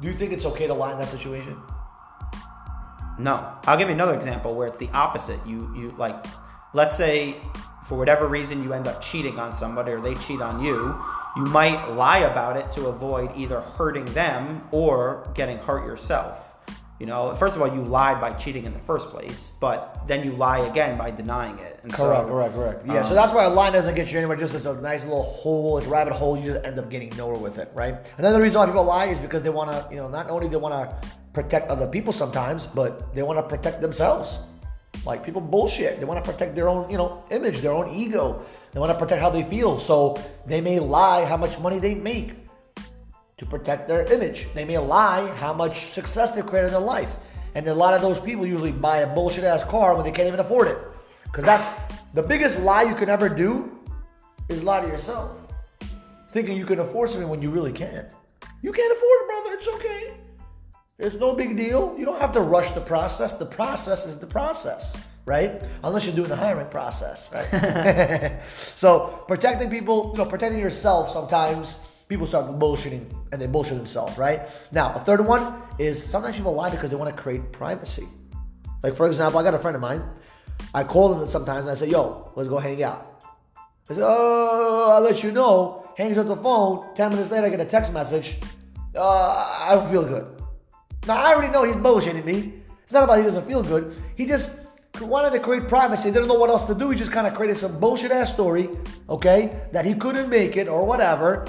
do 0.00 0.08
you 0.08 0.14
think 0.14 0.32
it's 0.32 0.46
okay 0.46 0.66
to 0.66 0.74
lie 0.74 0.92
in 0.92 0.98
that 0.98 1.08
situation? 1.08 1.56
No. 3.18 3.54
I'll 3.66 3.76
give 3.76 3.88
you 3.88 3.94
another 3.94 4.14
example 4.14 4.54
where 4.54 4.66
it's 4.66 4.78
the 4.78 4.88
opposite. 4.90 5.38
You 5.46 5.72
you 5.76 5.90
like 5.98 6.24
let's 6.72 6.96
say 6.96 7.36
for 7.84 7.98
whatever 7.98 8.28
reason 8.28 8.62
you 8.62 8.72
end 8.72 8.86
up 8.86 9.02
cheating 9.02 9.38
on 9.38 9.52
somebody 9.52 9.92
or 9.92 10.00
they 10.00 10.14
cheat 10.14 10.40
on 10.40 10.64
you, 10.64 10.96
you 11.36 11.42
might 11.44 11.92
lie 11.94 12.18
about 12.18 12.56
it 12.56 12.70
to 12.72 12.86
avoid 12.86 13.30
either 13.36 13.60
hurting 13.60 14.04
them 14.06 14.62
or 14.70 15.28
getting 15.34 15.58
hurt 15.58 15.84
yourself. 15.84 16.49
You 17.00 17.06
know, 17.06 17.34
first 17.36 17.56
of 17.56 17.62
all, 17.62 17.74
you 17.74 17.82
lied 17.82 18.20
by 18.20 18.34
cheating 18.34 18.66
in 18.66 18.74
the 18.74 18.78
first 18.80 19.08
place, 19.08 19.52
but 19.58 20.06
then 20.06 20.22
you 20.22 20.32
lie 20.32 20.58
again 20.58 20.98
by 20.98 21.10
denying 21.10 21.58
it. 21.58 21.80
And 21.82 21.90
Correct, 21.90 22.24
so, 22.24 22.28
correct, 22.28 22.54
correct. 22.54 22.86
Yeah, 22.86 23.02
so 23.02 23.08
um, 23.08 23.14
that's 23.14 23.32
why 23.32 23.44
a 23.44 23.48
lie 23.48 23.70
doesn't 23.70 23.94
get 23.94 24.12
you 24.12 24.18
anywhere. 24.18 24.36
Just 24.36 24.54
it's 24.54 24.66
a 24.66 24.74
nice 24.82 25.04
little 25.04 25.22
hole, 25.22 25.78
a 25.78 25.88
rabbit 25.88 26.12
hole. 26.12 26.36
You 26.36 26.52
just 26.52 26.62
end 26.62 26.78
up 26.78 26.90
getting 26.90 27.08
nowhere 27.16 27.38
with 27.38 27.56
it, 27.56 27.70
right? 27.74 27.96
Another 28.18 28.42
reason 28.42 28.60
why 28.60 28.66
people 28.66 28.84
lie 28.84 29.06
is 29.06 29.18
because 29.18 29.42
they 29.42 29.48
want 29.48 29.70
to, 29.70 29.88
you 29.90 29.96
know, 29.96 30.10
not 30.10 30.28
only 30.28 30.46
they 30.46 30.58
want 30.58 30.74
to 30.74 31.08
protect 31.32 31.70
other 31.70 31.86
people 31.86 32.12
sometimes, 32.12 32.66
but 32.66 33.14
they 33.14 33.22
want 33.22 33.38
to 33.38 33.44
protect 33.44 33.80
themselves. 33.80 34.40
Like 35.06 35.24
people 35.24 35.40
bullshit. 35.40 36.00
They 36.00 36.04
want 36.04 36.22
to 36.22 36.30
protect 36.30 36.54
their 36.54 36.68
own, 36.68 36.90
you 36.90 36.98
know, 36.98 37.24
image, 37.30 37.62
their 37.62 37.72
own 37.72 37.94
ego. 37.94 38.44
They 38.72 38.78
want 38.78 38.92
to 38.92 38.98
protect 38.98 39.22
how 39.22 39.30
they 39.30 39.44
feel. 39.44 39.78
So 39.78 40.20
they 40.44 40.60
may 40.60 40.78
lie 40.78 41.24
how 41.24 41.38
much 41.38 41.58
money 41.60 41.78
they 41.78 41.94
make 41.94 42.39
to 43.40 43.46
protect 43.46 43.88
their 43.88 44.04
image. 44.12 44.48
They 44.52 44.66
may 44.66 44.76
lie 44.76 45.26
how 45.36 45.54
much 45.54 45.86
success 45.86 46.30
they've 46.30 46.44
created 46.44 46.66
in 46.66 46.72
their 46.74 46.82
life. 46.82 47.16
And 47.54 47.66
a 47.66 47.74
lot 47.74 47.94
of 47.94 48.02
those 48.02 48.20
people 48.20 48.46
usually 48.46 48.70
buy 48.70 48.98
a 48.98 49.14
bullshit 49.14 49.44
ass 49.44 49.64
car 49.64 49.94
when 49.94 50.04
they 50.04 50.12
can't 50.12 50.28
even 50.28 50.40
afford 50.40 50.68
it. 50.68 50.76
Because 51.24 51.44
that's 51.44 51.70
the 52.12 52.22
biggest 52.22 52.60
lie 52.60 52.82
you 52.82 52.94
can 52.94 53.08
ever 53.08 53.30
do 53.30 53.78
is 54.50 54.62
lie 54.62 54.82
to 54.82 54.86
yourself. 54.86 55.38
Thinking 56.32 56.54
you 56.54 56.66
can 56.66 56.80
afford 56.80 57.08
something 57.08 57.30
when 57.30 57.40
you 57.40 57.48
really 57.50 57.72
can't. 57.72 58.08
You 58.60 58.72
can't 58.72 58.92
afford 58.92 59.20
it, 59.22 59.26
brother. 59.26 59.56
It's 59.56 59.68
okay. 59.68 60.14
It's 60.98 61.16
no 61.16 61.34
big 61.34 61.56
deal. 61.56 61.96
You 61.98 62.04
don't 62.04 62.20
have 62.20 62.32
to 62.32 62.42
rush 62.42 62.70
the 62.72 62.82
process. 62.82 63.32
The 63.32 63.46
process 63.46 64.04
is 64.04 64.18
the 64.18 64.26
process, 64.26 65.02
right? 65.24 65.62
Unless 65.82 66.04
you're 66.04 66.14
doing 66.14 66.28
the 66.28 66.36
hiring 66.36 66.68
process, 66.68 67.30
right? 67.32 68.38
so 68.76 69.24
protecting 69.26 69.70
people, 69.70 70.10
you 70.12 70.22
know, 70.22 70.28
protecting 70.28 70.60
yourself 70.60 71.08
sometimes 71.08 71.78
people 72.10 72.26
start 72.26 72.46
bullshitting 72.58 73.06
and 73.30 73.40
they 73.40 73.46
bullshit 73.46 73.78
themselves, 73.78 74.18
right? 74.18 74.42
Now, 74.72 74.92
a 74.94 75.00
third 75.00 75.24
one 75.24 75.54
is 75.78 76.02
sometimes 76.02 76.36
people 76.36 76.52
lie 76.52 76.68
because 76.68 76.90
they 76.90 76.96
want 76.96 77.14
to 77.16 77.22
create 77.22 77.52
privacy. 77.52 78.06
Like 78.82 78.94
for 78.94 79.06
example, 79.06 79.38
I 79.38 79.44
got 79.44 79.54
a 79.54 79.58
friend 79.58 79.76
of 79.76 79.80
mine. 79.80 80.02
I 80.74 80.82
call 80.84 81.14
him 81.14 81.26
sometimes 81.28 81.66
and 81.66 81.70
I 81.70 81.74
say, 81.74 81.88
"Yo, 81.88 82.32
let's 82.34 82.48
go 82.48 82.58
hang 82.58 82.82
out." 82.82 83.24
I 83.88 83.94
said, 83.94 84.02
"Oh, 84.02 84.90
I'll 84.94 85.00
let 85.00 85.22
you 85.22 85.30
know." 85.30 85.86
Hangs 85.96 86.18
up 86.18 86.26
the 86.26 86.36
phone. 86.36 86.94
Ten 86.94 87.10
minutes 87.10 87.30
later, 87.30 87.46
I 87.46 87.50
get 87.50 87.60
a 87.60 87.64
text 87.64 87.92
message. 87.92 88.38
Uh, 88.94 89.66
I 89.68 89.74
don't 89.74 89.90
feel 89.90 90.04
good. 90.04 90.26
Now 91.06 91.16
I 91.24 91.34
already 91.34 91.52
know 91.52 91.62
he's 91.62 91.76
bullshitting 91.76 92.24
me. 92.24 92.54
It's 92.82 92.92
not 92.92 93.04
about 93.04 93.18
he 93.18 93.24
doesn't 93.24 93.46
feel 93.46 93.62
good. 93.62 93.94
He 94.16 94.26
just 94.26 94.66
wanted 95.00 95.32
to 95.36 95.40
create 95.40 95.68
privacy. 95.68 96.10
Didn't 96.10 96.28
know 96.28 96.40
what 96.42 96.50
else 96.50 96.64
to 96.64 96.74
do. 96.74 96.90
He 96.90 96.96
just 96.98 97.12
kind 97.12 97.26
of 97.26 97.34
created 97.34 97.56
some 97.58 97.78
bullshit 97.78 98.10
ass 98.10 98.32
story, 98.32 98.68
okay, 99.08 99.40
that 99.72 99.84
he 99.84 99.94
couldn't 99.94 100.28
make 100.28 100.56
it 100.56 100.66
or 100.68 100.84
whatever, 100.84 101.46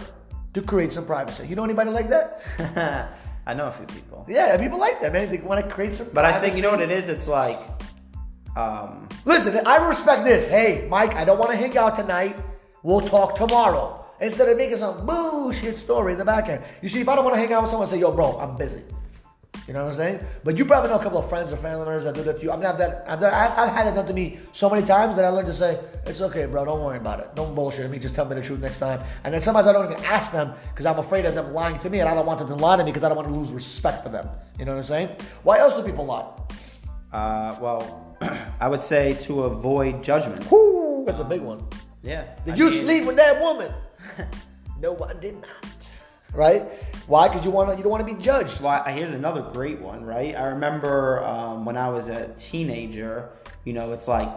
to 0.53 0.61
create 0.61 0.93
some 0.93 1.05
privacy. 1.05 1.47
You 1.47 1.55
know 1.55 1.63
anybody 1.63 1.89
like 1.91 2.09
that? 2.09 3.17
I 3.45 3.53
know 3.53 3.67
a 3.67 3.71
few 3.71 3.85
people. 3.87 4.25
Yeah, 4.27 4.55
people 4.57 4.79
like 4.79 5.01
that, 5.01 5.13
man. 5.13 5.29
They 5.29 5.37
want 5.37 5.65
to 5.65 5.71
create 5.71 5.93
some. 5.93 6.07
But 6.13 6.25
I 6.25 6.39
think 6.39 6.55
you 6.55 6.61
know 6.61 6.71
what 6.71 6.81
it 6.81 6.91
is. 6.91 7.07
It's 7.09 7.27
like 7.27 7.59
um, 8.55 9.07
Listen, 9.25 9.61
I 9.65 9.87
respect 9.87 10.23
this. 10.25 10.47
Hey, 10.47 10.87
Mike, 10.89 11.15
I 11.15 11.23
don't 11.23 11.37
want 11.37 11.51
to 11.51 11.57
hang 11.57 11.77
out 11.77 11.95
tonight. 11.95 12.35
We'll 12.83 13.01
talk 13.01 13.35
tomorrow. 13.35 14.05
Instead 14.19 14.49
of 14.49 14.57
making 14.57 14.77
some 14.77 15.05
bullshit 15.05 15.77
story 15.77 16.13
in 16.13 16.19
the 16.19 16.25
back 16.25 16.47
end. 16.47 16.63
You 16.81 16.89
see, 16.89 17.01
if 17.01 17.09
I 17.09 17.15
don't 17.15 17.23
want 17.23 17.35
to 17.35 17.41
hang 17.41 17.53
out 17.53 17.63
with 17.63 17.71
someone, 17.71 17.87
say, 17.87 17.99
yo, 17.99 18.11
bro, 18.11 18.37
I'm 18.39 18.55
busy. 18.55 18.83
You 19.67 19.73
know 19.73 19.83
what 19.83 19.91
I'm 19.91 19.95
saying? 19.95 20.25
But 20.43 20.57
you 20.57 20.65
probably 20.65 20.89
know 20.89 20.97
a 20.99 21.03
couple 21.03 21.19
of 21.19 21.29
friends 21.29 21.53
or 21.53 21.57
family 21.57 21.85
members 21.85 22.03
that 22.05 22.15
do 22.15 22.23
that 22.23 22.39
to 22.39 22.43
you. 22.43 22.51
I 22.51 22.55
mean, 22.55 22.65
I've, 22.65 22.77
done, 22.77 22.95
I've, 23.07 23.19
done, 23.19 23.33
I've, 23.33 23.57
I've 23.57 23.73
had 23.73 23.87
it 23.87 23.95
done 23.95 24.07
to 24.07 24.13
me 24.13 24.39
so 24.53 24.69
many 24.69 24.85
times 24.85 25.15
that 25.15 25.23
I 25.23 25.29
learned 25.29 25.47
to 25.47 25.53
say, 25.53 25.79
it's 26.05 26.19
okay, 26.19 26.45
bro, 26.45 26.65
don't 26.65 26.81
worry 26.81 26.97
about 26.97 27.19
it. 27.19 27.35
Don't 27.35 27.53
bullshit 27.53 27.89
me, 27.89 27.99
just 27.99 28.15
tell 28.15 28.25
me 28.25 28.35
the 28.35 28.41
truth 28.41 28.59
next 28.59 28.79
time. 28.79 29.01
And 29.23 29.33
then 29.33 29.41
sometimes 29.41 29.67
I 29.67 29.73
don't 29.73 29.91
even 29.91 30.03
ask 30.05 30.31
them 30.31 30.53
because 30.71 30.85
I'm 30.87 30.97
afraid 30.99 31.25
of 31.25 31.35
them 31.35 31.53
lying 31.53 31.77
to 31.79 31.89
me 31.89 31.99
and 31.99 32.09
I 32.09 32.15
don't 32.15 32.25
want 32.25 32.39
them 32.39 32.47
to 32.49 32.55
lie 32.55 32.75
to 32.77 32.83
me 32.83 32.89
because 32.91 33.03
I 33.03 33.07
don't 33.09 33.17
want 33.17 33.27
to 33.29 33.33
lose 33.33 33.51
respect 33.51 34.03
for 34.03 34.09
them. 34.09 34.27
You 34.57 34.65
know 34.65 34.71
what 34.73 34.79
I'm 34.79 34.85
saying? 34.85 35.09
Why 35.43 35.59
else 35.59 35.75
do 35.75 35.83
people 35.83 36.05
lie? 36.05 36.27
uh, 37.13 37.55
well, 37.61 38.17
I 38.59 38.67
would 38.67 38.81
say 38.83 39.13
to 39.23 39.43
avoid 39.43 40.03
judgment. 40.03 40.49
Whoo, 40.51 41.03
that's 41.05 41.19
a 41.19 41.23
big 41.23 41.41
one. 41.41 41.63
Yeah. 42.03 42.25
Did 42.45 42.53
I 42.55 42.57
you 42.57 42.69
mean- 42.69 42.83
sleep 42.83 43.05
with 43.05 43.15
that 43.17 43.39
woman? 43.39 43.71
no, 44.79 44.97
I 45.03 45.13
did 45.13 45.35
not. 45.41 45.80
Right? 46.33 46.63
Why? 47.07 47.27
Because 47.27 47.43
you 47.43 47.51
want 47.51 47.69
to. 47.69 47.75
You 47.75 47.83
don't 47.83 47.91
want 47.91 48.07
to 48.07 48.13
be 48.13 48.21
judged. 48.21 48.61
Well, 48.61 48.83
here's 48.85 49.11
another 49.11 49.41
great 49.41 49.81
one, 49.81 50.03
right? 50.05 50.35
I 50.35 50.45
remember 50.47 51.23
um, 51.23 51.65
when 51.65 51.75
I 51.75 51.89
was 51.89 52.07
a 52.07 52.29
teenager, 52.37 53.29
you 53.65 53.73
know, 53.73 53.91
it's 53.91 54.07
like 54.07 54.29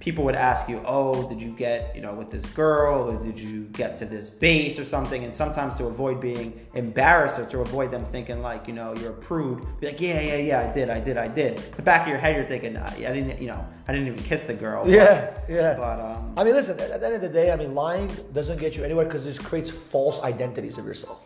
people 0.00 0.24
would 0.24 0.34
ask 0.34 0.68
you, 0.68 0.80
oh, 0.86 1.28
did 1.28 1.40
you 1.42 1.50
get, 1.50 1.94
you 1.94 2.00
know, 2.00 2.14
with 2.14 2.30
this 2.30 2.46
girl 2.46 3.10
or 3.10 3.22
did 3.24 3.38
you 3.38 3.62
get 3.64 3.96
to 3.98 4.06
this 4.06 4.30
base 4.30 4.78
or 4.78 4.84
something? 4.84 5.24
And 5.24 5.34
sometimes 5.34 5.74
to 5.76 5.86
avoid 5.86 6.20
being 6.20 6.66
embarrassed 6.74 7.38
or 7.38 7.46
to 7.46 7.60
avoid 7.60 7.90
them 7.90 8.04
thinking 8.04 8.40
like, 8.40 8.68
you 8.68 8.74
know, 8.74 8.94
you're 8.96 9.10
a 9.10 9.16
prude, 9.16 9.66
be 9.80 9.86
like, 9.88 10.00
yeah, 10.00 10.20
yeah, 10.20 10.36
yeah, 10.36 10.60
I 10.70 10.72
did, 10.72 10.88
I 10.88 11.00
did, 11.00 11.16
I 11.16 11.28
did. 11.28 11.58
The 11.76 11.82
back 11.82 12.02
of 12.02 12.08
your 12.08 12.18
head, 12.18 12.36
you're 12.36 12.44
thinking, 12.44 12.76
I 12.76 12.86
I 12.88 13.12
didn't, 13.12 13.40
you 13.40 13.48
know, 13.48 13.66
I 13.86 13.92
didn't 13.92 14.06
even 14.08 14.22
kiss 14.22 14.42
the 14.44 14.54
girl. 14.54 14.84
But- 14.84 14.92
Yeah, 14.92 15.30
yeah. 15.48 15.74
But, 15.74 16.00
um, 16.00 16.32
I 16.36 16.44
mean, 16.44 16.54
listen. 16.54 16.78
At 16.78 17.00
the 17.00 17.06
end 17.06 17.14
of 17.16 17.20
the 17.20 17.28
day, 17.28 17.50
I 17.52 17.56
mean, 17.56 17.74
lying 17.74 18.10
doesn't 18.32 18.58
get 18.60 18.76
you 18.76 18.84
anywhere 18.84 19.04
because 19.04 19.26
it 19.26 19.38
creates 19.42 19.70
false 19.70 20.22
identities 20.22 20.78
of 20.78 20.84
yourself. 20.86 21.20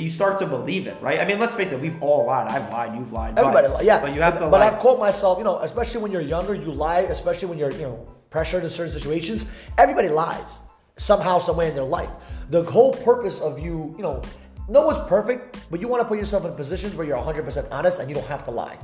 You 0.00 0.10
start 0.10 0.38
to 0.38 0.46
believe 0.46 0.86
it, 0.86 0.96
right? 1.00 1.20
I 1.20 1.24
mean, 1.24 1.38
let's 1.38 1.54
face 1.54 1.72
it, 1.72 1.80
we've 1.80 2.00
all 2.02 2.26
lied. 2.26 2.48
I've 2.48 2.70
lied, 2.72 2.94
you've 2.94 3.12
lied. 3.12 3.38
Everybody 3.38 3.68
lie, 3.68 3.82
yeah. 3.82 4.00
But 4.00 4.14
you 4.14 4.20
have 4.20 4.34
to 4.34 4.40
But 4.40 4.60
like, 4.60 4.72
I've 4.72 4.78
caught 4.80 4.98
myself, 4.98 5.38
you 5.38 5.44
know, 5.44 5.58
especially 5.58 6.02
when 6.02 6.12
you're 6.12 6.20
younger, 6.20 6.54
you 6.54 6.72
lie. 6.72 7.00
Especially 7.00 7.48
when 7.48 7.58
you're, 7.58 7.72
you 7.72 7.82
know, 7.82 8.08
pressured 8.30 8.64
in 8.64 8.70
certain 8.70 8.92
situations. 8.92 9.50
Everybody 9.78 10.08
lies 10.08 10.58
somehow, 10.96 11.38
some 11.38 11.56
way 11.56 11.68
in 11.68 11.74
their 11.74 11.84
life. 11.84 12.10
The 12.50 12.62
whole 12.62 12.92
purpose 12.92 13.40
of 13.40 13.58
you, 13.58 13.94
you 13.96 14.02
know, 14.02 14.22
no 14.68 14.86
one's 14.86 15.06
perfect, 15.08 15.64
but 15.70 15.80
you 15.80 15.88
want 15.88 16.02
to 16.02 16.08
put 16.08 16.18
yourself 16.18 16.44
in 16.44 16.54
positions 16.54 16.94
where 16.94 17.06
you're 17.06 17.18
100% 17.18 17.68
honest 17.70 17.98
and 17.98 18.08
you 18.08 18.14
don't 18.14 18.26
have 18.26 18.44
to 18.46 18.50
lie. 18.50 18.78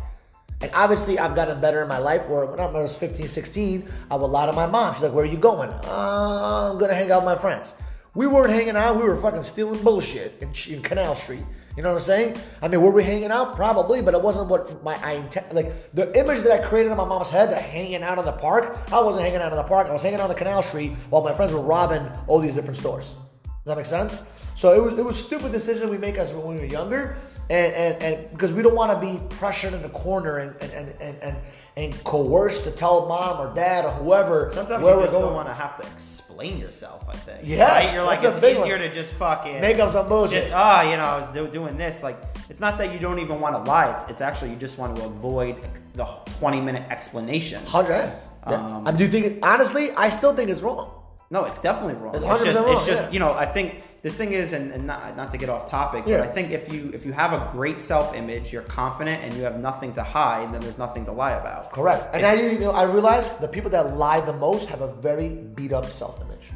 And 0.61 0.71
obviously, 0.75 1.19
I've 1.19 1.35
gotten 1.35 1.61
better 1.61 1.83
in 1.83 1.88
my 1.88 1.99
life 1.99 2.25
where 2.28 2.47
when 2.47 2.61
I 2.61 2.66
was 2.71 2.95
15, 2.95 3.26
16, 3.26 3.88
I 4.11 4.14
would 4.14 4.28
lie 4.28 4.47
to 4.47 4.52
my 4.52 4.66
mom. 4.66 4.95
She's 4.95 5.02
like, 5.02 5.12
Where 5.12 5.25
are 5.25 5.28
you 5.28 5.37
going? 5.37 5.71
Uh, 5.71 6.71
I'm 6.71 6.78
going 6.78 6.88
to 6.88 6.95
hang 6.95 7.11
out 7.11 7.25
with 7.25 7.35
my 7.35 7.37
friends. 7.37 7.75
We 8.14 8.26
weren't 8.26 8.50
hanging 8.50 8.76
out, 8.76 8.97
we 8.97 9.04
were 9.04 9.21
fucking 9.21 9.42
stealing 9.42 9.83
bullshit 9.83 10.35
in, 10.42 10.52
in 10.73 10.83
Canal 10.83 11.16
Street. 11.16 11.45
You 11.76 11.83
know 11.83 11.90
what 11.90 11.99
I'm 11.99 12.02
saying? 12.02 12.38
I 12.61 12.69
mean, 12.69 12.83
were 12.83 12.90
we 12.90 13.02
hanging 13.02 13.31
out? 13.31 13.57
Probably, 13.57 14.02
but 14.02 14.12
it 14.12 14.21
wasn't 14.21 14.49
what 14.49 14.85
my 14.85 14.95
I. 14.97 15.25
Like 15.52 15.95
the 15.95 16.14
image 16.19 16.42
that 16.42 16.52
I 16.52 16.59
created 16.62 16.92
in 16.92 16.99
my 16.99 17.07
mom's 17.07 17.31
head, 17.31 17.50
that 17.50 17.62
hanging 17.62 18.02
out 18.02 18.19
in 18.19 18.26
the 18.26 18.33
park. 18.33 18.78
I 18.92 19.00
wasn't 19.00 19.25
hanging 19.25 19.40
out 19.40 19.52
in 19.52 19.57
the 19.57 19.62
park. 19.62 19.88
I 19.88 19.92
was 19.92 20.02
hanging 20.02 20.19
out 20.19 20.25
on 20.25 20.28
the 20.28 20.35
Canal 20.35 20.62
Street 20.62 20.92
while 21.09 21.23
my 21.23 21.33
friends 21.33 21.54
were 21.54 21.62
robbing 21.62 22.07
all 22.26 22.40
these 22.40 22.52
different 22.52 22.78
stores. 22.78 23.14
Does 23.45 23.54
that 23.64 23.76
make 23.78 23.87
sense? 23.87 24.23
So 24.54 24.75
it 24.75 24.85
was 24.85 24.99
it 24.99 25.04
was 25.04 25.25
stupid 25.25 25.52
decision 25.52 25.88
we 25.88 25.97
make 25.97 26.16
as 26.16 26.31
when 26.35 26.47
we 26.47 26.57
were 26.57 26.66
younger, 26.66 27.16
and 27.49 27.73
and, 27.73 28.02
and 28.02 28.31
because 28.33 28.52
we 28.52 28.62
don't 28.62 28.76
want 28.76 28.92
to 28.92 29.00
be 29.00 29.19
pressured 29.37 29.73
in 29.73 29.81
the 29.81 29.88
corner 29.88 30.38
and 30.38 30.54
and 30.62 30.95
and 31.00 31.23
and, 31.23 31.37
and, 31.76 32.05
coerced 32.05 32.64
to 32.64 32.71
tell 32.71 33.07
mom 33.07 33.41
or 33.41 33.55
dad 33.55 33.85
or 33.85 33.91
whoever 33.93 34.50
Sometimes 34.52 34.83
where 34.85 34.93
you 34.95 34.99
we're 34.99 35.05
just 35.05 35.12
don't 35.12 35.23
going. 35.23 35.35
want 35.35 35.49
to 35.49 35.55
have 35.55 35.81
to 35.81 35.87
explain 35.88 36.59
yourself. 36.59 37.05
I 37.09 37.12
think. 37.17 37.41
Yeah, 37.45 37.64
Right? 37.73 37.95
You're 37.95 38.02
like 38.05 38.21
that's 38.21 38.35
a 38.35 38.38
it's 38.38 38.41
big 38.41 38.59
easier 38.59 38.79
to 38.79 38.93
just 38.95 39.12
fucking 39.14 39.61
Make 39.61 39.79
up 39.79 39.91
some 39.91 40.09
bullshit. 40.09 40.43
Just 40.43 40.52
ah, 40.52 40.83
you 40.83 40.97
know, 40.97 41.05
I 41.05 41.19
was 41.21 41.31
do- 41.33 41.49
doing 41.49 41.76
this. 41.76 42.02
Like 42.02 42.19
it's 42.50 42.61
not 42.61 42.76
that 42.79 42.93
you 42.93 42.99
don't 42.99 43.19
even 43.21 43.41
want 43.41 43.55
to 43.57 43.62
lie. 43.71 43.93
It's, 43.93 44.11
it's 44.11 44.21
actually 44.21 44.50
you 44.50 44.57
just 44.57 44.76
want 44.79 44.97
to 44.97 45.05
avoid 45.05 45.57
the 45.95 46.05
20 46.38 46.61
minute 46.61 46.83
explanation. 46.91 47.64
Hundred. 47.64 48.12
Um, 48.45 48.87
I 48.87 48.93
do 48.93 49.09
think? 49.09 49.25
It, 49.26 49.38
honestly, 49.43 49.93
I 49.93 50.11
still 50.11 50.35
think 50.35 50.50
it's 50.50 50.62
wrong. 50.62 50.93
No, 51.31 51.45
it's 51.45 51.61
definitely 51.62 51.95
wrong. 51.95 52.14
It's 52.14 52.25
It's, 52.25 52.33
100% 52.33 52.45
just, 52.45 52.59
wrong, 52.61 52.76
it's 52.76 52.87
just 52.87 53.02
yeah. 53.05 53.11
you 53.11 53.19
know, 53.19 53.33
I 53.33 53.47
think 53.47 53.83
the 54.02 54.11
thing 54.11 54.32
is, 54.32 54.52
and, 54.52 54.73
and 54.73 54.87
not, 54.87 55.16
not 55.16 55.30
to 55.32 55.38
get 55.38 55.49
off 55.49 55.71
topic, 55.71 56.04
Yeah. 56.06 56.18
but 56.18 56.28
I 56.28 56.32
think 56.32 56.50
if 56.50 56.73
you 56.73 56.90
if 56.92 57.06
you 57.06 57.12
have 57.12 57.32
a 57.32 57.49
great 57.52 57.80
self 57.80 58.14
image, 58.14 58.52
you're 58.52 58.62
confident, 58.62 59.23
and 59.23 59.32
you 59.35 59.44
have 59.44 59.59
nothing 59.59 59.94
to 59.94 60.02
hide, 60.02 60.52
then 60.52 60.61
there's 60.61 60.78
nothing 60.78 61.04
to 61.06 61.12
lie 61.12 61.32
about. 61.32 61.73
Correct. 61.73 62.12
And 62.12 62.23
now 62.23 62.32
you, 62.32 62.59
know, 62.59 62.73
I 62.73 62.82
realize 62.82 63.32
the 63.38 63.49
people 63.49 63.71
that 63.71 63.97
lie 63.97 64.21
the 64.21 64.32
most 64.32 64.68
have 64.68 64.80
a 64.80 64.92
very 64.94 65.28
beat 65.56 65.73
up 65.73 65.87
self 65.87 66.21
image. 66.21 66.47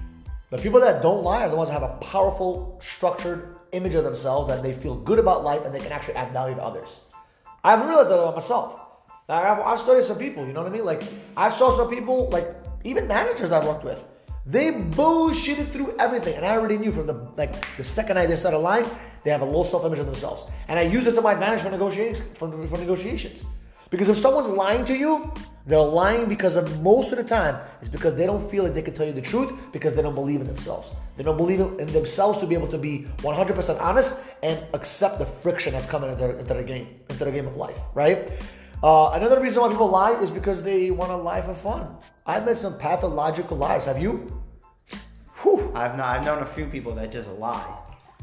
The 0.50 0.58
people 0.58 0.80
that 0.80 1.02
don't 1.02 1.22
lie 1.22 1.42
are 1.42 1.48
the 1.48 1.56
ones 1.56 1.70
that 1.70 1.80
have 1.80 1.88
a 1.90 1.96
powerful, 1.96 2.78
structured 2.82 3.56
image 3.72 3.94
of 3.94 4.04
themselves 4.04 4.48
that 4.48 4.62
they 4.62 4.72
feel 4.72 4.94
good 4.94 5.18
about 5.18 5.44
life 5.44 5.62
and 5.64 5.74
they 5.74 5.80
can 5.80 5.92
actually 5.92 6.14
add 6.14 6.32
value 6.32 6.54
to 6.54 6.62
others. 6.62 7.00
I've 7.64 7.84
realized 7.86 8.10
that 8.10 8.18
about 8.18 8.34
myself. 8.36 8.80
I've, 9.28 9.58
I've 9.58 9.80
studied 9.80 10.04
some 10.04 10.18
people, 10.18 10.46
you 10.46 10.52
know 10.52 10.62
what 10.62 10.70
I 10.70 10.74
mean? 10.74 10.84
Like, 10.84 11.02
I 11.36 11.50
saw 11.50 11.76
some 11.76 11.90
people, 11.90 12.28
like, 12.30 12.54
even 12.84 13.08
managers 13.08 13.50
I've 13.50 13.64
worked 13.66 13.82
with, 13.82 14.04
they 14.46 14.70
bullshitted 14.70 15.72
through 15.72 15.96
everything. 15.98 16.36
And 16.36 16.46
I 16.46 16.56
already 16.56 16.78
knew 16.78 16.92
from 16.92 17.06
the, 17.06 17.14
like, 17.36 17.52
the 17.76 17.84
second 17.84 18.18
I 18.18 18.26
they 18.26 18.36
started 18.36 18.58
lying, 18.58 18.86
they 19.24 19.30
have 19.30 19.40
a 19.40 19.44
low 19.44 19.64
self 19.64 19.84
image 19.84 19.98
of 19.98 20.06
themselves. 20.06 20.44
And 20.68 20.78
I 20.78 20.82
use 20.82 21.06
it 21.06 21.12
to 21.12 21.20
my 21.20 21.32
advantage 21.32 21.62
for 21.62 21.70
negotiations. 21.70 22.28
For, 22.38 22.50
for 22.68 22.78
negotiations. 22.78 23.44
Because 23.90 24.08
if 24.08 24.16
someone's 24.18 24.48
lying 24.48 24.84
to 24.86 24.96
you, 24.96 25.32
they're 25.66 25.78
lying 25.78 26.28
because 26.28 26.54
of 26.54 26.82
most 26.82 27.10
of 27.10 27.18
the 27.18 27.24
time 27.24 27.60
it's 27.80 27.88
because 27.88 28.14
they 28.14 28.26
don't 28.26 28.48
feel 28.50 28.62
like 28.62 28.74
they 28.74 28.82
can 28.82 28.94
tell 28.94 29.06
you 29.06 29.12
the 29.12 29.20
truth 29.20 29.52
because 29.72 29.94
they 29.94 30.02
don't 30.02 30.14
believe 30.14 30.40
in 30.40 30.46
themselves. 30.46 30.92
They 31.16 31.24
don't 31.24 31.36
believe 31.36 31.60
in 31.60 31.86
themselves 31.88 32.38
to 32.38 32.46
be 32.46 32.54
able 32.54 32.68
to 32.68 32.78
be 32.78 33.06
100% 33.18 33.80
honest 33.80 34.22
and 34.42 34.64
accept 34.74 35.18
the 35.18 35.26
friction 35.26 35.72
that's 35.72 35.86
coming 35.86 36.10
into 36.10 36.22
their, 36.22 36.38
into 36.38 36.54
their 36.54 36.62
game, 36.62 36.88
into 37.10 37.24
their 37.24 37.32
game 37.32 37.46
of 37.46 37.56
life, 37.56 37.78
right? 37.94 38.30
Uh, 38.82 39.10
another 39.14 39.40
reason 39.40 39.62
why 39.62 39.68
people 39.68 39.88
lie 39.88 40.12
is 40.20 40.30
because 40.30 40.62
they 40.62 40.90
want 40.90 41.10
a 41.10 41.16
lie 41.16 41.40
for 41.40 41.54
fun. 41.54 41.96
I've 42.26 42.44
met 42.44 42.58
some 42.58 42.78
pathological 42.78 43.56
liars. 43.56 43.86
Have 43.86 44.00
you? 44.00 44.42
Whew. 45.42 45.72
I've 45.74 45.96
not, 45.96 46.06
I've 46.06 46.24
known 46.24 46.42
a 46.42 46.46
few 46.46 46.66
people 46.66 46.94
that 46.94 47.10
just 47.10 47.30
lie. 47.32 47.66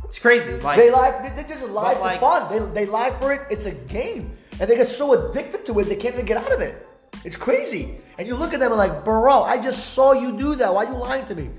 It's 0.06 0.20
crazy. 0.20 0.54
Like 0.60 0.78
They 0.78 0.92
lie. 0.92 1.28
They, 1.28 1.42
they 1.42 1.48
just 1.50 1.68
lie 1.70 1.96
for 1.96 2.00
like- 2.02 2.20
fun. 2.20 2.52
They, 2.74 2.86
they 2.86 2.86
lie 2.86 3.12
for 3.20 3.34
it. 3.34 3.42
It's 3.50 3.66
a 3.66 3.72
game, 3.72 4.32
and 4.60 4.70
they 4.70 4.76
get 4.76 4.90
so 4.90 5.30
addicted 5.30 5.66
to 5.66 5.80
it 5.80 5.86
they 5.86 5.96
can't 5.96 6.14
even 6.16 6.26
get 6.26 6.38
out 6.38 6.52
of 6.52 6.62
it. 6.62 6.88
It's 7.24 7.36
crazy. 7.36 7.98
And 8.18 8.28
you 8.28 8.36
look 8.36 8.54
at 8.54 8.60
them 8.60 8.72
and 8.72 8.78
like, 8.78 9.04
bro, 9.06 9.44
I 9.44 9.60
just 9.62 9.94
saw 9.94 10.12
you 10.14 10.38
do 10.38 10.56
that. 10.56 10.74
Why 10.74 10.86
are 10.86 10.92
you 10.92 10.98
lying 10.98 11.26
to 11.28 11.36
me? 11.36 11.50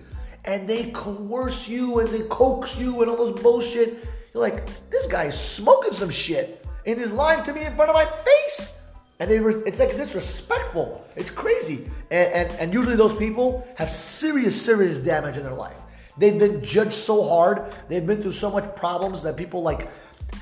And 0.45 0.69
they 0.69 0.91
coerce 0.91 1.69
you 1.69 2.01
and 2.01 2.09
they 2.11 2.21
coax 2.29 2.79
you 2.79 3.01
and 3.03 3.11
all 3.11 3.33
this 3.33 3.43
bullshit. 3.43 4.05
You're 4.35 4.43
like, 4.43 4.67
this 4.91 5.07
guy 5.07 5.25
is 5.25 5.39
smoking 5.39 5.93
some 5.93 6.11
shit 6.11 6.65
and 6.87 6.99
he's 6.99 7.13
lying 7.13 7.43
to 7.45 7.53
me 7.53 7.63
in 7.65 7.75
front 7.77 7.91
of 7.91 7.95
my 7.95 8.05
face. 8.05 8.83
And 9.25 9.31
they, 9.31 9.39
re- 9.39 9.63
it's 9.65 9.79
like 9.79 9.97
disrespectful. 9.97 11.03
It's 11.17 11.31
crazy. 11.31 11.89
And, 12.11 12.31
and, 12.31 12.53
and 12.61 12.75
usually 12.75 12.95
those 12.95 13.17
people 13.17 13.67
have 13.77 13.89
serious, 13.89 14.61
serious 14.61 14.99
damage 14.99 15.39
in 15.39 15.45
their 15.45 15.55
life. 15.55 15.79
They've 16.19 16.39
been 16.39 16.63
judged 16.63 16.93
so 16.93 17.27
hard. 17.27 17.73
They've 17.89 18.07
been 18.07 18.21
through 18.21 18.33
so 18.33 18.51
much 18.51 18.77
problems 18.77 19.23
that 19.23 19.39
people 19.39 19.63
like 19.63 19.89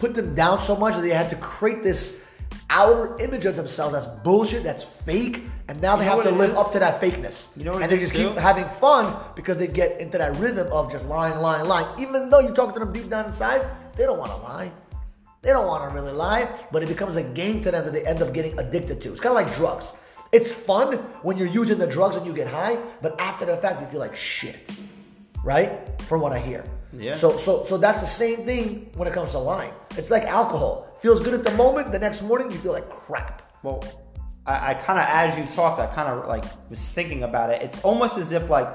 put 0.01 0.15
them 0.15 0.35
down 0.35 0.61
so 0.62 0.75
much 0.75 0.97
that 0.97 1.03
they 1.03 1.11
had 1.11 1.31
to 1.31 1.37
create 1.37 1.85
this 1.85 2.27
outer 2.71 3.17
image 3.21 3.47
of 3.47 3.55
themselves 3.55 3.95
that's 3.95 4.07
bullshit, 4.25 4.65
that's 4.65 4.83
fake, 4.83 5.45
and 5.69 5.81
now 5.81 5.95
they 5.95 6.05
You 6.05 6.11
have 6.11 6.25
to 6.25 6.33
live 6.33 6.51
is? 6.51 6.57
up 6.57 6.73
to 6.73 6.81
that 6.81 7.01
fakeness. 7.01 7.57
You 7.57 7.62
know 7.62 7.75
what 7.75 7.83
and 7.83 7.93
they 7.93 8.01
just 8.01 8.15
keep 8.15 8.35
having 8.35 8.69
fun 8.81 9.17
because 9.37 9.59
they 9.59 9.69
get 9.69 10.01
into 10.01 10.19
that 10.19 10.35
rhythm 10.39 10.73
of 10.73 10.91
just 10.91 11.05
lying, 11.05 11.39
lying, 11.39 11.69
lying. 11.69 11.87
Even 12.01 12.31
though 12.31 12.41
you 12.41 12.53
talk 12.53 12.75
to 12.75 12.81
them 12.81 12.93
deep 12.93 13.09
down 13.09 13.27
inside, 13.27 13.65
they 13.95 14.03
don't 14.03 14.19
want 14.19 14.33
to 14.33 14.39
lie. 14.39 14.73
They 15.43 15.51
don't 15.51 15.67
want 15.67 15.89
to 15.89 15.95
really 15.95 16.13
lie, 16.13 16.49
but 16.71 16.83
it 16.83 16.89
becomes 16.89 17.17
a 17.17 17.23
game 17.23 17.63
to 17.65 17.73
them 17.73 17.85
that 17.85 17.93
they 17.93 18.07
end 18.07 18.23
up 18.23 18.33
getting 18.33 18.57
addicted 18.59 19.01
to. 19.03 19.13
It's 19.13 19.21
kind 19.21 19.37
of 19.37 19.45
like 19.45 19.55
drugs. 19.57 19.97
It's 20.31 20.53
fun 20.53 20.99
when 21.23 21.37
you're 21.37 21.49
using 21.49 21.79
the 21.79 21.87
drugs 21.87 22.17
and 22.17 22.25
you 22.25 22.33
get 22.33 22.47
high, 22.47 22.79
but 23.03 23.21
after 23.21 23.45
the 23.45 23.57
fact, 23.57 23.81
you 23.81 23.87
feel 23.89 24.01
like 24.01 24.17
shit, 24.17 24.71
right? 25.45 26.01
From 26.03 26.21
what 26.21 26.33
I 26.33 26.39
hear. 26.39 26.65
Yeah. 26.93 27.15
So, 27.15 27.37
so, 27.37 27.67
so 27.67 27.77
that's 27.77 28.01
the 28.01 28.07
same 28.07 28.39
thing 28.45 28.91
when 28.95 29.09
it 29.09 29.15
comes 29.15 29.33
to 29.33 29.39
lying. 29.39 29.73
It's 29.97 30.11
like 30.11 30.23
alcohol. 30.25 30.97
Feels 31.01 31.21
good 31.21 31.35
at 31.35 31.45
the 31.45 31.53
moment. 31.53 31.91
The 31.91 31.99
next 31.99 32.23
morning, 32.23 32.51
you 32.51 32.59
feel 32.59 32.73
like 32.73 32.89
crap. 32.89 33.43
Well, 33.65 33.83
I, 34.47 34.71
I 34.71 34.75
kind 34.75 34.99
of, 34.99 35.07
as 35.09 35.37
you 35.37 35.45
talked, 35.55 35.81
I 35.81 35.87
kind 35.87 36.09
of 36.09 36.29
like 36.29 36.45
was 36.71 36.89
thinking 36.89 37.25
about 37.25 37.51
it. 37.51 37.61
It's 37.63 37.81
almost 37.83 38.17
as 38.17 38.31
if 38.31 38.49
like 38.49 38.69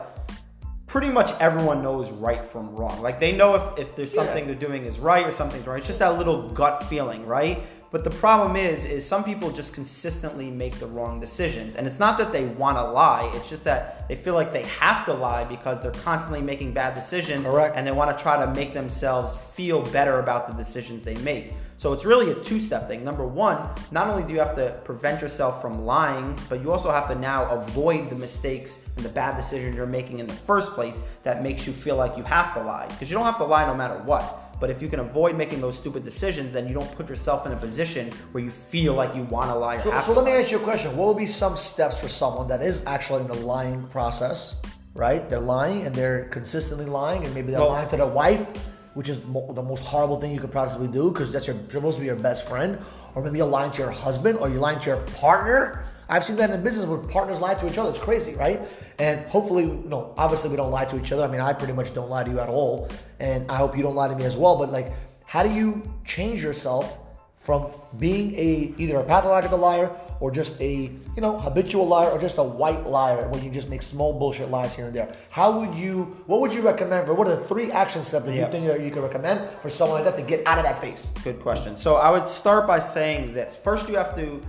pretty 0.88 1.10
much 1.10 1.32
everyone 1.40 1.84
knows 1.84 2.10
right 2.12 2.46
from 2.46 2.74
wrong. 2.76 3.02
Like 3.02 3.20
they 3.20 3.34
know 3.34 3.56
if, 3.56 3.80
if 3.80 3.96
there's 3.96 4.14
Yeah. 4.16 4.24
something 4.24 4.48
they're 4.48 4.56
doing 4.56 4.86
is 4.86 5.00
right 5.00 5.26
or 5.26 5.32
something's 5.32 5.68
wrong. 5.68 5.78
It's 5.78 5.88
just 5.88 6.00
that 6.00 6.18
little 6.18 6.50
gut 6.50 6.84
feeling, 6.86 7.26
right? 7.28 7.62
But 7.90 8.04
the 8.04 8.10
problem 8.10 8.58
is, 8.58 8.84
is 8.84 9.06
some 9.06 9.24
people 9.24 9.50
just 9.50 9.72
consistently 9.74 10.50
make 10.52 10.78
the 10.78 10.88
wrong 10.88 11.22
decisions, 11.22 11.76
and 11.76 11.88
it's 11.88 12.00
not 12.00 12.18
that 12.18 12.34
they 12.34 12.44
want 12.44 12.76
to 12.78 12.84
lie. 12.84 13.32
It's 13.34 13.48
just 13.48 13.64
that 13.64 14.08
they 14.10 14.16
feel 14.18 14.34
like 14.34 14.52
they 14.52 14.64
have 14.64 15.06
to 15.06 15.14
lie 15.14 15.46
because 15.46 15.82
they're 15.82 15.92
constantly 16.04 16.42
making 16.42 16.74
bad 16.74 16.96
decisions, 16.96 17.48
Correct. 17.48 17.78
and 17.78 17.88
they 17.88 17.94
want 17.94 18.16
to 18.16 18.22
try 18.22 18.44
to 18.46 18.52
make 18.54 18.74
themselves 18.74 19.38
feel 19.54 19.82
better 19.84 20.20
about 20.20 20.48
the 20.48 20.54
decisions 20.54 21.04
they 21.04 21.16
make. 21.16 21.54
So 21.80 21.94
it's 21.94 22.06
really 22.06 22.32
a 22.32 22.36
two-step 22.36 22.88
thing. 22.88 23.04
Number 23.04 23.26
one, 23.26 23.70
not 23.92 24.08
only 24.08 24.24
do 24.24 24.34
you 24.34 24.40
have 24.40 24.56
to 24.56 24.82
prevent 24.84 25.22
yourself 25.22 25.62
from 25.62 25.86
lying, 25.86 26.36
but 26.50 26.60
you 26.60 26.72
also 26.72 26.90
have 26.90 27.08
to 27.10 27.16
now 27.16 27.48
avoid 27.50 28.10
the 28.10 28.16
mistakes 28.16 28.80
and 28.96 29.06
the 29.06 29.10
bad 29.10 29.38
decisions 29.38 29.76
you're 29.76 29.86
making 29.86 30.18
in 30.18 30.26
the 30.26 30.34
first 30.34 30.72
place 30.72 31.00
that 31.22 31.44
makes 31.44 31.68
you 31.68 31.74
feel 31.74 31.96
like 31.96 32.18
you 32.18 32.24
have 32.24 32.56
to 32.56 32.64
lie. 32.64 32.88
Because 32.88 33.12
you 33.12 33.16
don't 33.16 33.26
have 33.26 33.38
to 33.38 33.44
lie 33.46 33.68
no 33.68 33.76
matter 33.76 33.98
what. 34.06 34.60
But 34.60 34.72
if 34.72 34.82
you 34.82 34.88
can 34.88 35.02
avoid 35.02 35.38
making 35.38 35.62
those 35.62 35.78
stupid 35.78 36.04
decisions, 36.04 36.52
then 36.52 36.68
you 36.68 36.74
don't 36.74 36.92
put 36.96 37.08
yourself 37.08 37.46
in 37.46 37.52
a 37.52 37.56
position 37.56 38.12
where 38.32 38.44
you 38.44 38.50
feel 38.50 38.96
like 38.96 39.14
you 39.16 39.22
want 39.26 39.52
to 39.52 39.56
lie 39.56 39.78
So, 39.78 39.98
so 40.02 40.14
let 40.14 40.26
me 40.26 40.32
ask 40.32 40.50
you 40.50 40.58
a 40.58 40.64
question. 40.64 40.98
What 40.98 41.10
would 41.10 41.18
be 41.18 41.28
some 41.28 41.56
steps 41.56 42.00
for 42.00 42.08
someone 42.10 42.48
that 42.48 42.64
is 42.64 42.84
actually 42.88 43.22
in 43.22 43.28
the 43.28 43.36
lying 43.36 43.88
process, 43.90 44.60
right? 44.96 45.30
They're 45.30 45.40
lying 45.40 45.86
and 45.86 45.94
they're 45.94 46.24
consistently 46.30 46.88
lying, 46.88 47.24
and 47.24 47.36
maybe 47.36 47.52
they're 47.52 47.60
Well- 47.60 47.70
lying 47.70 47.90
to 47.90 47.98
their 47.98 48.08
wife, 48.08 48.48
which 48.98 49.10
is 49.10 49.24
mo- 49.26 49.54
the 49.54 49.62
most 49.62 49.84
horrible 49.86 50.20
thing 50.20 50.34
you 50.34 50.40
could 50.40 50.52
possibly 50.52 50.88
do 50.88 51.12
because 51.12 51.32
that's 51.32 51.46
your 51.46 51.56
supposed 51.70 51.98
to 51.98 52.02
be 52.02 52.08
your 52.08 52.16
best 52.16 52.48
friend, 52.48 52.80
or 53.14 53.22
maybe 53.24 53.38
you're 53.38 53.46
lying 53.46 53.72
to 53.72 53.78
your 53.78 53.92
husband, 53.92 54.40
or 54.40 54.50
you're 54.50 54.60
lying 54.60 54.80
to 54.80 54.88
your 54.88 55.02
partner. 55.22 55.86
I've 56.10 56.24
seen 56.24 56.36
that 56.38 56.50
in 56.50 56.64
business 56.64 56.88
where 56.88 56.98
partners 56.98 57.40
lie 57.40 57.54
to 57.54 57.70
each 57.70 57.78
other. 57.78 57.92
It's 57.92 58.00
crazy, 58.00 58.34
right? 58.34 58.60
And 58.98 59.20
hopefully, 59.28 59.66
no, 59.66 60.16
obviously 60.18 60.50
we 60.50 60.56
don't 60.56 60.72
lie 60.72 60.86
to 60.86 61.00
each 61.00 61.12
other. 61.12 61.24
I 61.24 61.28
mean, 61.28 61.42
I 61.42 61.54
pretty 61.54 61.74
much 61.74 61.94
don't 61.94 62.10
lie 62.10 62.24
to 62.24 62.32
you 62.32 62.40
at 62.40 62.50
all, 62.50 62.90
and 63.20 63.50
I 63.52 63.58
hope 63.58 63.78
you 63.78 63.84
don't 63.84 63.96
lie 63.96 64.08
to 64.08 64.16
me 64.16 64.24
as 64.24 64.36
well. 64.36 64.58
But 64.58 64.72
like, 64.72 64.92
how 65.26 65.44
do 65.44 65.52
you 65.52 65.84
change 66.04 66.42
yourself 66.42 66.98
from 67.38 67.70
being 68.00 68.34
a 68.34 68.74
either 68.80 68.98
a 68.98 69.04
pathological 69.04 69.60
liar 69.60 69.92
or 70.20 70.32
just 70.32 70.60
a 70.62 70.74
you 71.16 71.22
know 71.22 71.38
habitual 71.40 71.88
liar 71.88 72.10
or 72.10 72.20
just 72.20 72.38
a 72.38 72.44
white 72.44 72.86
liar 72.88 73.28
where 73.30 73.42
you 73.44 73.50
just 73.50 73.70
make 73.70 73.82
small 73.82 74.18
bullshit 74.18 74.50
lies 74.50 74.76
here 74.76 74.86
and 74.88 74.94
there 74.96 75.14
how 75.32 75.60
would 75.60 75.76
you 75.78 76.04
what 76.26 76.40
would 76.42 76.54
you 76.54 76.62
recommend 76.62 77.06
for 77.06 77.14
what 77.14 77.28
are 77.28 77.36
the 77.36 77.44
three 77.46 77.72
action 77.72 78.04
steps 78.04 78.26
that 78.26 78.34
Yeah. 78.34 78.46
you 78.46 78.52
think 78.52 78.66
that 78.68 78.82
you 78.82 78.92
could 78.92 79.04
recommend 79.04 79.48
for 79.62 79.70
someone 79.70 80.04
like 80.04 80.06
that 80.16 80.20
to 80.22 80.28
get 80.28 80.46
out 80.48 80.58
of 80.58 80.64
that 80.64 80.82
phase 80.82 81.08
Good 81.24 81.40
question. 81.42 81.78
So 81.78 81.96
I 81.96 82.10
would 82.12 82.28
start 82.28 82.66
by 82.68 82.80
saying 82.80 83.34
this. 83.34 83.56
First, 83.56 83.90
you 83.90 83.96
have 83.98 84.16
to 84.16 84.42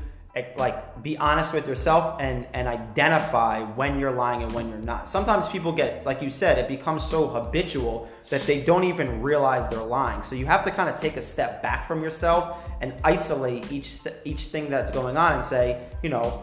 like 0.57 1.03
be 1.03 1.17
honest 1.19 1.53
with 1.53 1.67
yourself 1.67 2.21
and 2.21 2.47
and 2.53 2.69
identify 2.69 3.63
when 3.63 3.99
you're 3.99 4.13
lying 4.13 4.43
and 4.43 4.53
when 4.53 4.69
you're 4.69 4.79
not. 4.79 5.09
Sometimes 5.09 5.49
people 5.49 5.73
get 5.73 6.05
like 6.05 6.23
you 6.23 6.31
said, 6.31 6.59
it 6.59 6.69
becomes 6.69 7.05
so 7.05 7.29
habitual 7.29 8.09
that 8.31 8.43
they 8.43 8.61
don't 8.61 8.85
even 8.85 9.23
realize 9.23 9.69
they're 9.71 9.83
lying. 9.83 10.23
So 10.23 10.35
you 10.35 10.47
have 10.47 10.65
to 10.65 10.71
kind 10.71 10.89
of 10.89 11.01
take 11.01 11.17
a 11.17 11.23
step 11.23 11.63
back 11.63 11.87
from 11.87 12.03
yourself 12.03 12.59
and 12.81 12.95
isolate 13.05 13.71
each 13.73 13.99
each 14.25 14.43
thing 14.45 14.71
that's 14.71 14.91
going 14.91 15.17
on 15.17 15.33
and 15.35 15.45
say, 15.45 15.87
you 16.03 16.11
know, 16.11 16.43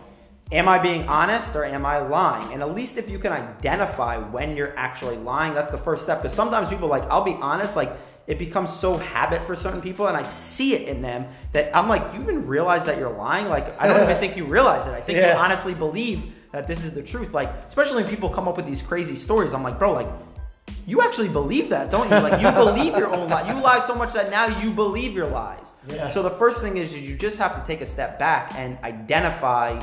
am 0.52 0.68
I 0.68 0.78
being 0.78 1.08
honest 1.08 1.56
or 1.56 1.66
am 1.66 1.86
I 1.86 2.00
lying? 2.00 2.54
And 2.54 2.62
at 2.62 2.74
least 2.74 2.98
if 2.98 3.10
you 3.10 3.20
can 3.20 3.32
identify 3.32 4.18
when 4.18 4.56
you're 4.56 4.78
actually 4.78 5.18
lying, 5.18 5.54
that's 5.54 5.72
the 5.72 5.78
first 5.78 6.04
step. 6.04 6.20
Because 6.20 6.34
sometimes 6.34 6.70
people 6.70 6.88
like, 6.88 7.04
I'll 7.04 7.24
be 7.24 7.38
honest, 7.42 7.76
like 7.76 7.92
it 8.28 8.40
becomes 8.40 8.72
so 8.74 8.98
habit 8.98 9.42
for 9.46 9.56
certain 9.56 9.82
people, 9.82 10.08
and 10.08 10.18
I 10.18 10.24
see 10.24 10.74
it 10.76 10.88
in 10.88 11.02
them 11.02 11.28
that 11.54 11.76
I'm 11.76 11.88
like, 11.88 12.02
you 12.14 12.22
even 12.22 12.48
realize 12.48 12.86
that 12.86 12.98
you're 12.98 13.12
lying? 13.16 13.48
Like 13.50 13.80
I 13.80 13.88
don't 13.88 14.02
even 14.04 14.16
think 14.24 14.36
you 14.36 14.46
realize 14.46 14.88
it. 14.88 14.92
I 14.92 15.02
think 15.02 15.18
Yeah. 15.18 15.34
you 15.34 15.40
honestly 15.40 15.74
believe 15.74 16.34
that 16.52 16.68
this 16.68 16.84
is 16.84 16.94
the 16.94 17.04
truth. 17.04 17.34
Like 17.34 17.50
especially 17.68 18.02
when 18.04 18.10
people 18.10 18.30
come 18.30 18.48
up 18.48 18.58
with 18.58 18.66
these 18.66 18.82
crazy 18.82 19.16
stories, 19.16 19.54
I'm 19.54 19.64
like, 19.64 19.78
bro, 19.80 19.94
like. 19.94 20.08
You 20.88 21.02
actually 21.02 21.30
believe 21.30 21.70
that, 21.70 21.90
don't 21.92 22.06
you? 22.12 22.18
Like 22.18 22.40
you 22.42 22.52
believe 22.64 22.96
your 22.96 23.14
own 23.14 23.28
lie. 23.28 23.48
You 23.52 23.60
lie 23.60 23.80
so 23.80 23.96
much 23.96 24.14
that 24.14 24.30
now 24.30 24.46
you 24.62 24.72
believe 24.72 25.14
your 25.14 25.28
lies. 25.28 25.72
Yeah. 25.88 26.10
So 26.12 26.22
the 26.24 26.30
first 26.30 26.62
thing 26.62 26.78
is, 26.78 26.94
is 26.94 27.02
you 27.02 27.16
just 27.16 27.38
have 27.40 27.60
to 27.60 27.66
take 27.68 27.82
a 27.82 27.86
step 27.88 28.18
back 28.20 28.52
and 28.56 28.78
identify 28.84 29.80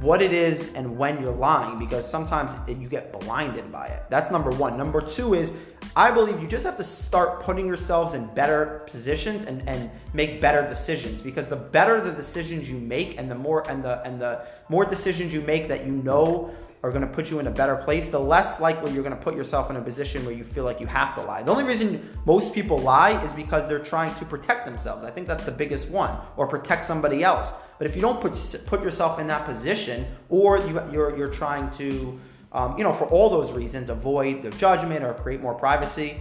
what 0.00 0.22
it 0.22 0.32
is 0.32 0.72
and 0.74 0.96
when 0.96 1.20
you're 1.20 1.32
lying 1.32 1.78
because 1.78 2.08
sometimes 2.08 2.52
you 2.66 2.88
get 2.88 3.12
blinded 3.20 3.70
by 3.70 3.86
it. 3.86 4.04
That's 4.08 4.30
number 4.30 4.50
one. 4.50 4.78
Number 4.78 5.02
two 5.02 5.34
is 5.34 5.52
I 5.94 6.10
believe 6.10 6.40
you 6.40 6.48
just 6.48 6.64
have 6.64 6.78
to 6.78 6.84
start 6.84 7.40
putting 7.40 7.66
yourselves 7.66 8.14
in 8.14 8.26
better 8.34 8.82
positions 8.86 9.44
and, 9.44 9.66
and 9.68 9.90
make 10.14 10.40
better 10.40 10.66
decisions 10.66 11.20
because 11.20 11.48
the 11.48 11.56
better 11.56 12.00
the 12.00 12.12
decisions 12.12 12.68
you 12.68 12.78
make 12.78 13.18
and 13.18 13.30
the 13.30 13.34
more 13.34 13.68
and 13.70 13.84
the 13.84 14.02
and 14.06 14.20
the 14.20 14.46
more 14.70 14.86
decisions 14.86 15.34
you 15.34 15.42
make 15.42 15.68
that 15.68 15.84
you 15.84 15.92
know 15.92 16.54
are 16.82 16.90
going 16.90 17.00
to 17.00 17.08
put 17.08 17.30
you 17.30 17.38
in 17.38 17.46
a 17.46 17.50
better 17.50 17.76
place, 17.76 18.08
the 18.08 18.20
less 18.20 18.60
likely 18.60 18.92
you're 18.92 19.02
going 19.02 19.16
to 19.16 19.22
put 19.22 19.34
yourself 19.34 19.70
in 19.70 19.76
a 19.76 19.80
position 19.80 20.22
where 20.26 20.34
you 20.34 20.44
feel 20.44 20.64
like 20.64 20.80
you 20.80 20.86
have 20.86 21.14
to 21.14 21.22
lie. 21.22 21.42
The 21.42 21.50
only 21.50 21.64
reason 21.64 22.10
most 22.26 22.52
people 22.52 22.76
lie 22.76 23.22
is 23.24 23.32
because 23.32 23.66
they're 23.66 23.78
trying 23.78 24.14
to 24.16 24.24
protect 24.26 24.66
themselves. 24.66 25.02
I 25.02 25.10
think 25.10 25.26
that's 25.26 25.46
the 25.46 25.52
biggest 25.52 25.88
one, 25.88 26.14
or 26.36 26.46
protect 26.46 26.84
somebody 26.84 27.24
else. 27.24 27.52
But 27.78 27.86
if 27.86 27.96
you 27.96 28.02
don't 28.02 28.20
put 28.20 28.34
put 28.66 28.82
yourself 28.82 29.18
in 29.18 29.26
that 29.28 29.44
position, 29.44 30.06
or 30.28 30.58
you, 30.58 30.80
you're 30.92 31.16
you're 31.16 31.30
trying 31.30 31.70
to, 31.72 32.18
um, 32.52 32.78
you 32.78 32.84
know, 32.84 32.92
for 32.92 33.06
all 33.06 33.28
those 33.28 33.52
reasons, 33.52 33.90
avoid 33.90 34.42
the 34.42 34.50
judgment 34.50 35.04
or 35.04 35.14
create 35.14 35.40
more 35.40 35.54
privacy, 35.54 36.20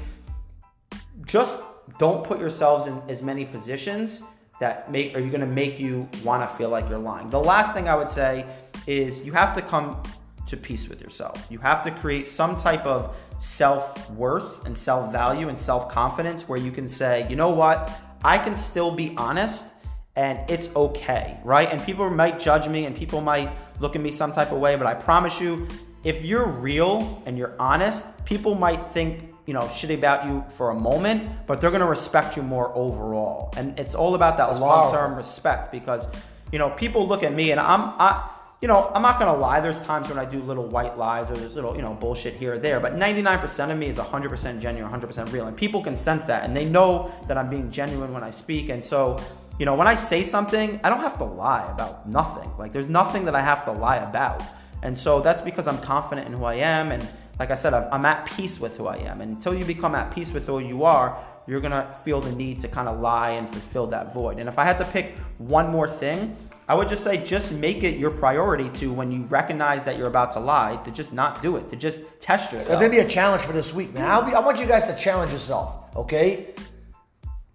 just 1.25 1.63
don't 1.99 2.23
put 2.25 2.39
yourselves 2.39 2.87
in 2.87 3.01
as 3.07 3.21
many 3.21 3.45
positions 3.45 4.21
that 4.59 4.91
make 4.91 5.15
are 5.15 5.19
you 5.19 5.29
going 5.29 5.41
to 5.41 5.47
make 5.47 5.79
you 5.79 6.07
want 6.23 6.49
to 6.49 6.57
feel 6.57 6.69
like 6.69 6.89
you're 6.89 6.97
lying. 6.97 7.27
The 7.27 7.39
last 7.39 7.73
thing 7.73 7.87
I 7.87 7.95
would 7.95 8.09
say 8.09 8.45
is 8.87 9.19
you 9.19 9.31
have 9.33 9.55
to 9.55 9.61
come 9.61 10.01
to 10.47 10.57
peace 10.57 10.89
with 10.89 11.01
yourself. 11.01 11.47
You 11.49 11.59
have 11.59 11.83
to 11.83 11.91
create 11.91 12.27
some 12.27 12.55
type 12.57 12.85
of 12.85 13.15
self-worth 13.39 14.65
and 14.65 14.77
self-value 14.77 15.49
and 15.49 15.57
self-confidence 15.57 16.47
where 16.47 16.59
you 16.59 16.71
can 16.71 16.87
say, 16.87 17.27
"You 17.29 17.35
know 17.35 17.49
what? 17.49 17.91
I 18.23 18.37
can 18.37 18.55
still 18.55 18.91
be 18.91 19.13
honest 19.17 19.67
and 20.15 20.47
it's 20.49 20.73
okay, 20.75 21.39
right? 21.43 21.71
And 21.71 21.81
people 21.81 22.09
might 22.09 22.39
judge 22.39 22.67
me 22.67 22.85
and 22.85 22.95
people 22.95 23.21
might 23.21 23.49
look 23.79 23.95
at 23.95 24.01
me 24.01 24.11
some 24.11 24.31
type 24.31 24.51
of 24.51 24.59
way, 24.59 24.75
but 24.75 24.85
I 24.85 24.93
promise 24.93 25.39
you, 25.39 25.67
if 26.03 26.23
you're 26.23 26.45
real 26.45 27.23
and 27.25 27.37
you're 27.37 27.55
honest, 27.59 28.25
people 28.25 28.55
might 28.55 28.91
think, 28.91 29.33
you 29.45 29.53
know, 29.53 29.61
shitty 29.61 29.95
about 29.95 30.25
you 30.27 30.43
for 30.55 30.69
a 30.69 30.75
moment, 30.75 31.47
but 31.47 31.59
they're 31.59 31.71
gonna 31.71 31.87
respect 31.87 32.37
you 32.37 32.43
more 32.43 32.75
overall. 32.75 33.53
And 33.57 33.77
it's 33.79 33.95
all 33.95 34.13
about 34.13 34.37
that 34.37 34.59
long-term 34.59 35.15
respect 35.15 35.71
because, 35.71 36.05
you 36.51 36.59
know, 36.59 36.69
people 36.71 37.07
look 37.07 37.23
at 37.23 37.33
me 37.33 37.51
and 37.51 37.59
I'm, 37.59 37.93
I, 37.99 38.29
you 38.61 38.67
know, 38.67 38.91
I'm 38.93 39.01
not 39.01 39.19
gonna 39.19 39.35
lie. 39.35 39.59
There's 39.59 39.81
times 39.81 40.09
when 40.09 40.19
I 40.19 40.25
do 40.25 40.41
little 40.41 40.65
white 40.65 40.97
lies 40.97 41.29
or 41.29 41.35
there's 41.35 41.55
little, 41.55 41.75
you 41.75 41.81
know, 41.81 41.95
bullshit 41.95 42.35
here 42.35 42.53
or 42.53 42.59
there. 42.59 42.79
But 42.79 42.95
99% 42.95 43.71
of 43.71 43.77
me 43.77 43.87
is 43.87 43.97
100% 43.97 44.61
genuine, 44.61 44.89
100% 44.89 45.33
real, 45.33 45.47
and 45.47 45.57
people 45.57 45.83
can 45.83 45.97
sense 45.97 46.23
that, 46.25 46.45
and 46.45 46.55
they 46.55 46.63
know 46.63 47.11
that 47.27 47.37
I'm 47.37 47.49
being 47.49 47.71
genuine 47.71 48.13
when 48.13 48.23
I 48.23 48.29
speak. 48.29 48.69
And 48.69 48.83
so, 48.83 49.19
you 49.59 49.65
know, 49.65 49.75
when 49.75 49.87
I 49.87 49.95
say 49.95 50.23
something, 50.23 50.79
I 50.83 50.89
don't 50.89 51.01
have 51.01 51.17
to 51.19 51.25
lie 51.25 51.69
about 51.71 52.07
nothing. 52.07 52.49
Like, 52.57 52.73
there's 52.73 52.89
nothing 52.89 53.25
that 53.25 53.35
I 53.35 53.41
have 53.41 53.65
to 53.65 53.71
lie 53.71 53.97
about. 53.97 54.41
And 54.81 54.97
so 54.97 55.21
that's 55.21 55.41
because 55.41 55.67
I'm 55.67 55.77
confident 55.79 56.27
in 56.27 56.33
who 56.33 56.43
I 56.43 56.55
am, 56.55 56.91
and 56.91 57.07
like 57.39 57.51
I 57.51 57.55
said, 57.55 57.73
I'm 57.73 58.05
at 58.05 58.25
peace 58.25 58.59
with 58.59 58.75
who 58.77 58.87
I 58.87 58.97
am. 58.97 59.21
And 59.21 59.31
until 59.31 59.53
you 59.53 59.65
become 59.65 59.95
at 59.95 60.13
peace 60.13 60.31
with 60.31 60.45
who 60.45 60.59
you 60.59 60.83
are, 60.83 61.17
you're 61.47 61.59
gonna 61.59 61.93
feel 62.03 62.21
the 62.21 62.31
need 62.31 62.59
to 62.61 62.67
kind 62.67 62.87
of 62.87 62.99
lie 62.99 63.31
and 63.31 63.49
fulfill 63.49 63.87
that 63.87 64.13
void. 64.13 64.39
And 64.39 64.47
if 64.47 64.57
I 64.57 64.63
had 64.63 64.77
to 64.79 64.85
pick 64.85 65.17
one 65.37 65.69
more 65.69 65.89
thing, 65.89 66.35
I 66.67 66.75
would 66.75 66.87
just 66.87 67.03
say 67.03 67.17
just 67.17 67.51
make 67.51 67.83
it 67.83 67.97
your 67.97 68.11
priority 68.11 68.69
to 68.79 68.93
when 68.93 69.11
you 69.11 69.23
recognize 69.23 69.83
that 69.83 69.97
you're 69.97 70.07
about 70.07 70.31
to 70.33 70.39
lie, 70.39 70.77
to 70.85 70.91
just 70.91 71.11
not 71.11 71.41
do 71.41 71.57
it, 71.57 71.69
to 71.69 71.75
just 71.75 71.99
test 72.21 72.53
yourself. 72.53 72.79
gonna 72.79 72.89
be 72.89 72.99
a 72.99 73.07
challenge 73.07 73.43
for 73.43 73.51
this 73.51 73.73
week, 73.73 73.93
man. 73.93 74.25
Be, 74.25 74.33
I 74.33 74.39
want 74.39 74.59
you 74.59 74.65
guys 74.65 74.85
to 74.85 74.95
challenge 74.95 75.33
yourself, 75.33 75.95
okay? 75.95 76.53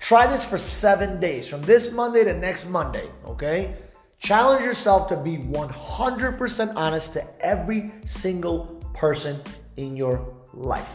Try 0.08 0.26
this 0.26 0.42
for 0.42 0.56
seven 0.56 1.20
days, 1.20 1.46
from 1.46 1.60
this 1.60 1.92
Monday 1.92 2.24
to 2.24 2.32
next 2.32 2.64
Monday, 2.70 3.10
okay? 3.26 3.74
Challenge 4.20 4.64
yourself 4.64 5.06
to 5.10 5.18
be 5.18 5.36
100% 5.36 6.72
honest 6.76 7.12
to 7.12 7.44
every 7.44 7.92
single 8.06 8.82
person 8.94 9.38
in 9.76 9.98
your 9.98 10.34
life. 10.54 10.88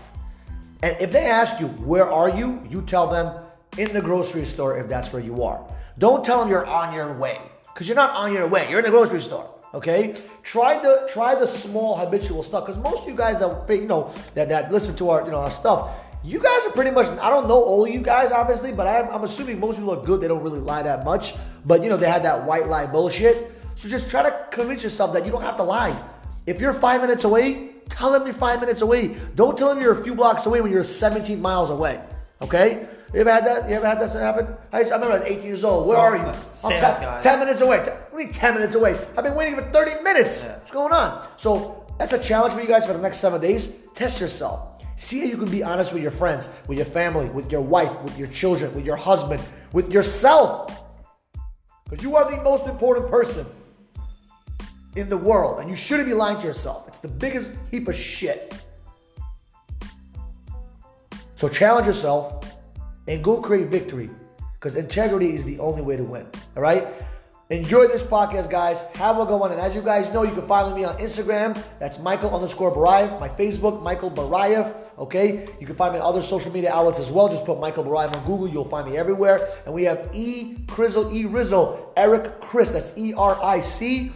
And 0.81 0.97
if 0.99 1.11
they 1.11 1.27
ask 1.27 1.59
you, 1.59 1.67
where 1.85 2.09
are 2.09 2.35
you? 2.35 2.67
You 2.71 2.81
tell 2.81 3.05
them 3.05 3.39
in 3.77 3.93
the 3.93 4.01
grocery 4.01 4.47
store 4.47 4.79
if 4.79 4.89
that's 4.89 5.13
where 5.13 5.21
you 5.21 5.43
are. 5.43 5.63
Don't 5.99 6.25
tell 6.25 6.39
them 6.39 6.49
you're 6.49 6.65
on 6.65 6.91
your 6.91 7.13
way, 7.13 7.39
because 7.71 7.87
you're 7.87 7.95
not 7.95 8.15
on 8.15 8.33
your 8.33 8.47
way. 8.47 8.67
You're 8.67 8.79
in 8.79 8.85
the 8.85 8.89
grocery 8.89 9.21
store. 9.21 9.47
Okay? 9.75 10.15
Try 10.41 10.81
the 10.81 11.07
try 11.07 11.35
the 11.35 11.45
small 11.45 11.97
habitual 11.97 12.41
stuff. 12.41 12.65
Because 12.65 12.81
most 12.81 13.03
of 13.03 13.09
you 13.09 13.15
guys 13.15 13.37
that 13.39 13.69
you 13.69 13.87
know 13.87 14.11
that, 14.33 14.49
that 14.49 14.71
listen 14.71 14.95
to 14.95 15.11
our 15.11 15.23
you 15.23 15.31
know 15.31 15.41
our 15.41 15.51
stuff, 15.51 15.91
you 16.23 16.39
guys 16.39 16.65
are 16.65 16.71
pretty 16.71 16.91
much 16.91 17.07
I 17.19 17.29
don't 17.29 17.47
know 17.47 17.61
all 17.61 17.85
of 17.85 17.91
you 17.91 17.99
guys, 18.01 18.31
obviously, 18.31 18.71
but 18.71 18.87
I'm, 18.87 19.09
I'm 19.13 19.23
assuming 19.23 19.59
most 19.59 19.77
people 19.77 19.93
are 19.93 20.03
good, 20.05 20.21
they 20.21 20.27
don't 20.27 20.43
really 20.43 20.59
lie 20.59 20.81
that 20.83 21.03
much. 21.05 21.33
But 21.65 21.83
you 21.83 21.89
know, 21.89 21.97
they 21.97 22.09
had 22.09 22.23
that 22.23 22.45
white 22.45 22.67
lie 22.67 22.85
bullshit. 22.85 23.51
So 23.75 23.89
just 23.89 24.09
try 24.09 24.23
to 24.23 24.47
convince 24.51 24.83
yourself 24.83 25.13
that 25.13 25.25
you 25.25 25.31
don't 25.31 25.41
have 25.41 25.57
to 25.57 25.63
lie. 25.63 25.93
If 26.45 26.59
you're 26.61 26.73
five 26.73 27.01
minutes 27.01 27.23
away, 27.23 27.71
tell 27.89 28.11
them 28.11 28.25
you're 28.25 28.33
five 28.35 28.59
minutes 28.59 28.81
away. 28.81 29.15
Don't 29.35 29.57
tell 29.57 29.69
them 29.69 29.81
you're 29.81 29.99
a 29.99 30.03
few 30.03 30.13
blocks 30.15 30.45
away 30.45 30.61
when 30.61 30.71
you're 30.71 30.83
17 30.83 31.41
miles 31.41 31.69
away. 31.69 32.01
Okay? 32.41 32.87
You 33.13 33.19
ever 33.21 33.31
had 33.31 33.45
that? 33.45 33.69
You 33.69 33.75
ever 33.75 33.87
had 33.87 33.99
that 34.01 34.11
happen? 34.11 34.47
I, 34.71 34.79
used- 34.79 34.91
I 34.91 34.95
remember 34.95 35.17
I 35.17 35.19
was 35.21 35.29
18 35.31 35.43
years 35.45 35.63
old. 35.63 35.87
Where 35.87 35.97
Oh, 35.97 36.01
are 36.01 36.15
you? 36.17 36.23
I'm 36.23 36.33
sales 36.55 36.97
10, 36.99 37.21
10 37.23 37.39
minutes 37.39 37.61
away. 37.61 37.79
What 37.79 38.19
do 38.19 38.25
you 38.25 38.31
10 38.33 38.53
minutes 38.55 38.75
away? 38.75 38.99
I've 39.15 39.23
been 39.23 39.35
waiting 39.35 39.55
for 39.55 39.61
30 39.61 40.03
minutes. 40.03 40.43
Yeah. 40.43 40.57
What's 40.57 40.71
going 40.71 40.93
on? 40.93 41.27
So 41.37 41.85
that's 41.97 42.13
a 42.13 42.19
challenge 42.19 42.53
for 42.55 42.61
you 42.61 42.67
guys 42.67 42.85
for 42.85 42.93
the 42.93 42.99
next 42.99 43.17
seven 43.19 43.39
days. 43.39 43.67
Test 43.93 44.19
yourself. 44.19 44.72
See 45.03 45.19
how 45.19 45.25
you 45.25 45.35
can 45.35 45.51
be 45.51 45.63
honest 45.63 45.91
with 45.91 46.01
your 46.01 46.11
friends, 46.11 46.47
with 46.65 46.77
your 46.77 46.85
family, 46.85 47.25
with 47.25 47.51
your 47.51 47.59
wife, 47.59 47.91
with 48.03 48.17
your 48.17 48.29
children, 48.29 48.73
with 48.73 48.85
your 48.85 48.95
husband, 48.95 49.43
with 49.73 49.91
yourself. 49.91 50.81
Because 51.83 52.01
you 52.01 52.15
are 52.15 52.31
the 52.31 52.41
most 52.41 52.67
important 52.67 53.09
person 53.11 53.45
in 54.95 55.09
the 55.09 55.17
world, 55.17 55.59
and 55.59 55.69
you 55.69 55.75
shouldn't 55.75 56.07
be 56.07 56.13
lying 56.13 56.39
to 56.39 56.47
yourself. 56.47 56.87
It's 56.87 56.99
the 56.99 57.09
biggest 57.09 57.49
heap 57.69 57.89
of 57.89 57.95
shit. 57.97 58.53
So 61.35 61.49
challenge 61.49 61.85
yourself 61.85 62.49
and 63.09 63.21
go 63.21 63.41
create 63.41 63.67
victory 63.67 64.09
because 64.53 64.77
integrity 64.77 65.35
is 65.35 65.43
the 65.43 65.59
only 65.59 65.81
way 65.81 65.97
to 65.97 66.03
win. 66.05 66.25
All 66.55 66.63
right? 66.63 66.87
Enjoy 67.53 67.85
this 67.85 68.01
podcast, 68.01 68.49
guys. 68.49 68.81
Have 68.95 69.19
a 69.19 69.25
good 69.27 69.37
one. 69.37 69.51
And 69.51 69.61
as 69.61 69.75
you 69.75 69.83
guys 69.83 70.11
know, 70.11 70.23
you 70.23 70.33
can 70.33 70.47
follow 70.47 70.75
me 70.75 70.85
on 70.85 70.97
Instagram. 70.97 71.55
That's 71.77 71.99
Michael 71.99 72.33
underscore 72.33 72.75
Barayev. 72.75 73.19
My 73.19 73.29
Facebook, 73.29 73.83
Michael 73.83 74.09
Barayev. 74.09 74.75
Okay? 74.97 75.47
You 75.59 75.67
can 75.67 75.75
find 75.75 75.93
me 75.93 75.99
on 75.99 76.05
other 76.07 76.23
social 76.23 76.51
media 76.51 76.73
outlets 76.73 76.97
as 76.97 77.11
well. 77.11 77.29
Just 77.29 77.45
put 77.45 77.59
Michael 77.59 77.83
Barayev 77.83 78.15
on 78.17 78.25
Google. 78.25 78.47
You'll 78.47 78.67
find 78.67 78.89
me 78.89 78.97
everywhere. 78.97 79.49
And 79.65 79.73
we 79.75 79.83
have 79.83 80.09
E 80.13 80.65
Krizzle, 80.65 81.13
E 81.13 81.25
Rizzle, 81.25 81.93
Eric 81.95 82.41
Chris. 82.41 82.71
That's 82.71 82.97
E 82.97 83.13
R 83.13 83.39
I 83.43 83.59
C 83.59 84.11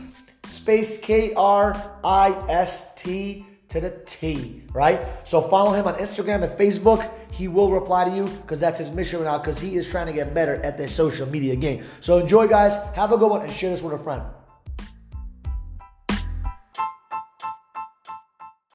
space 0.45 0.99
K 0.99 1.35
R 1.35 1.99
I 2.03 2.31
S 2.49 2.95
T 2.95 3.45
to 3.69 3.81
the 3.81 3.91
T, 4.05 4.63
right? 4.73 5.01
So 5.23 5.41
follow 5.41 5.73
him 5.73 5.87
on 5.87 5.95
Instagram 5.95 6.43
and 6.43 6.57
Facebook. 6.57 7.09
He 7.31 7.47
will 7.47 7.71
reply 7.71 8.05
to 8.05 8.15
you 8.15 8.25
because 8.25 8.59
that's 8.59 8.79
his 8.79 8.91
mission 8.91 9.19
right 9.19 9.25
now 9.25 9.37
because 9.37 9.59
he 9.59 9.75
is 9.75 9.87
trying 9.87 10.07
to 10.07 10.13
get 10.13 10.33
better 10.33 10.55
at 10.63 10.77
the 10.77 10.87
social 10.87 11.27
media 11.27 11.55
game. 11.55 11.83
So 11.99 12.17
enjoy, 12.19 12.47
guys. 12.47 12.77
Have 12.95 13.11
a 13.11 13.17
good 13.17 13.29
one 13.29 13.41
and 13.41 13.51
share 13.51 13.71
this 13.71 13.81
with 13.81 13.93
a 13.93 14.03
friend. 14.03 14.23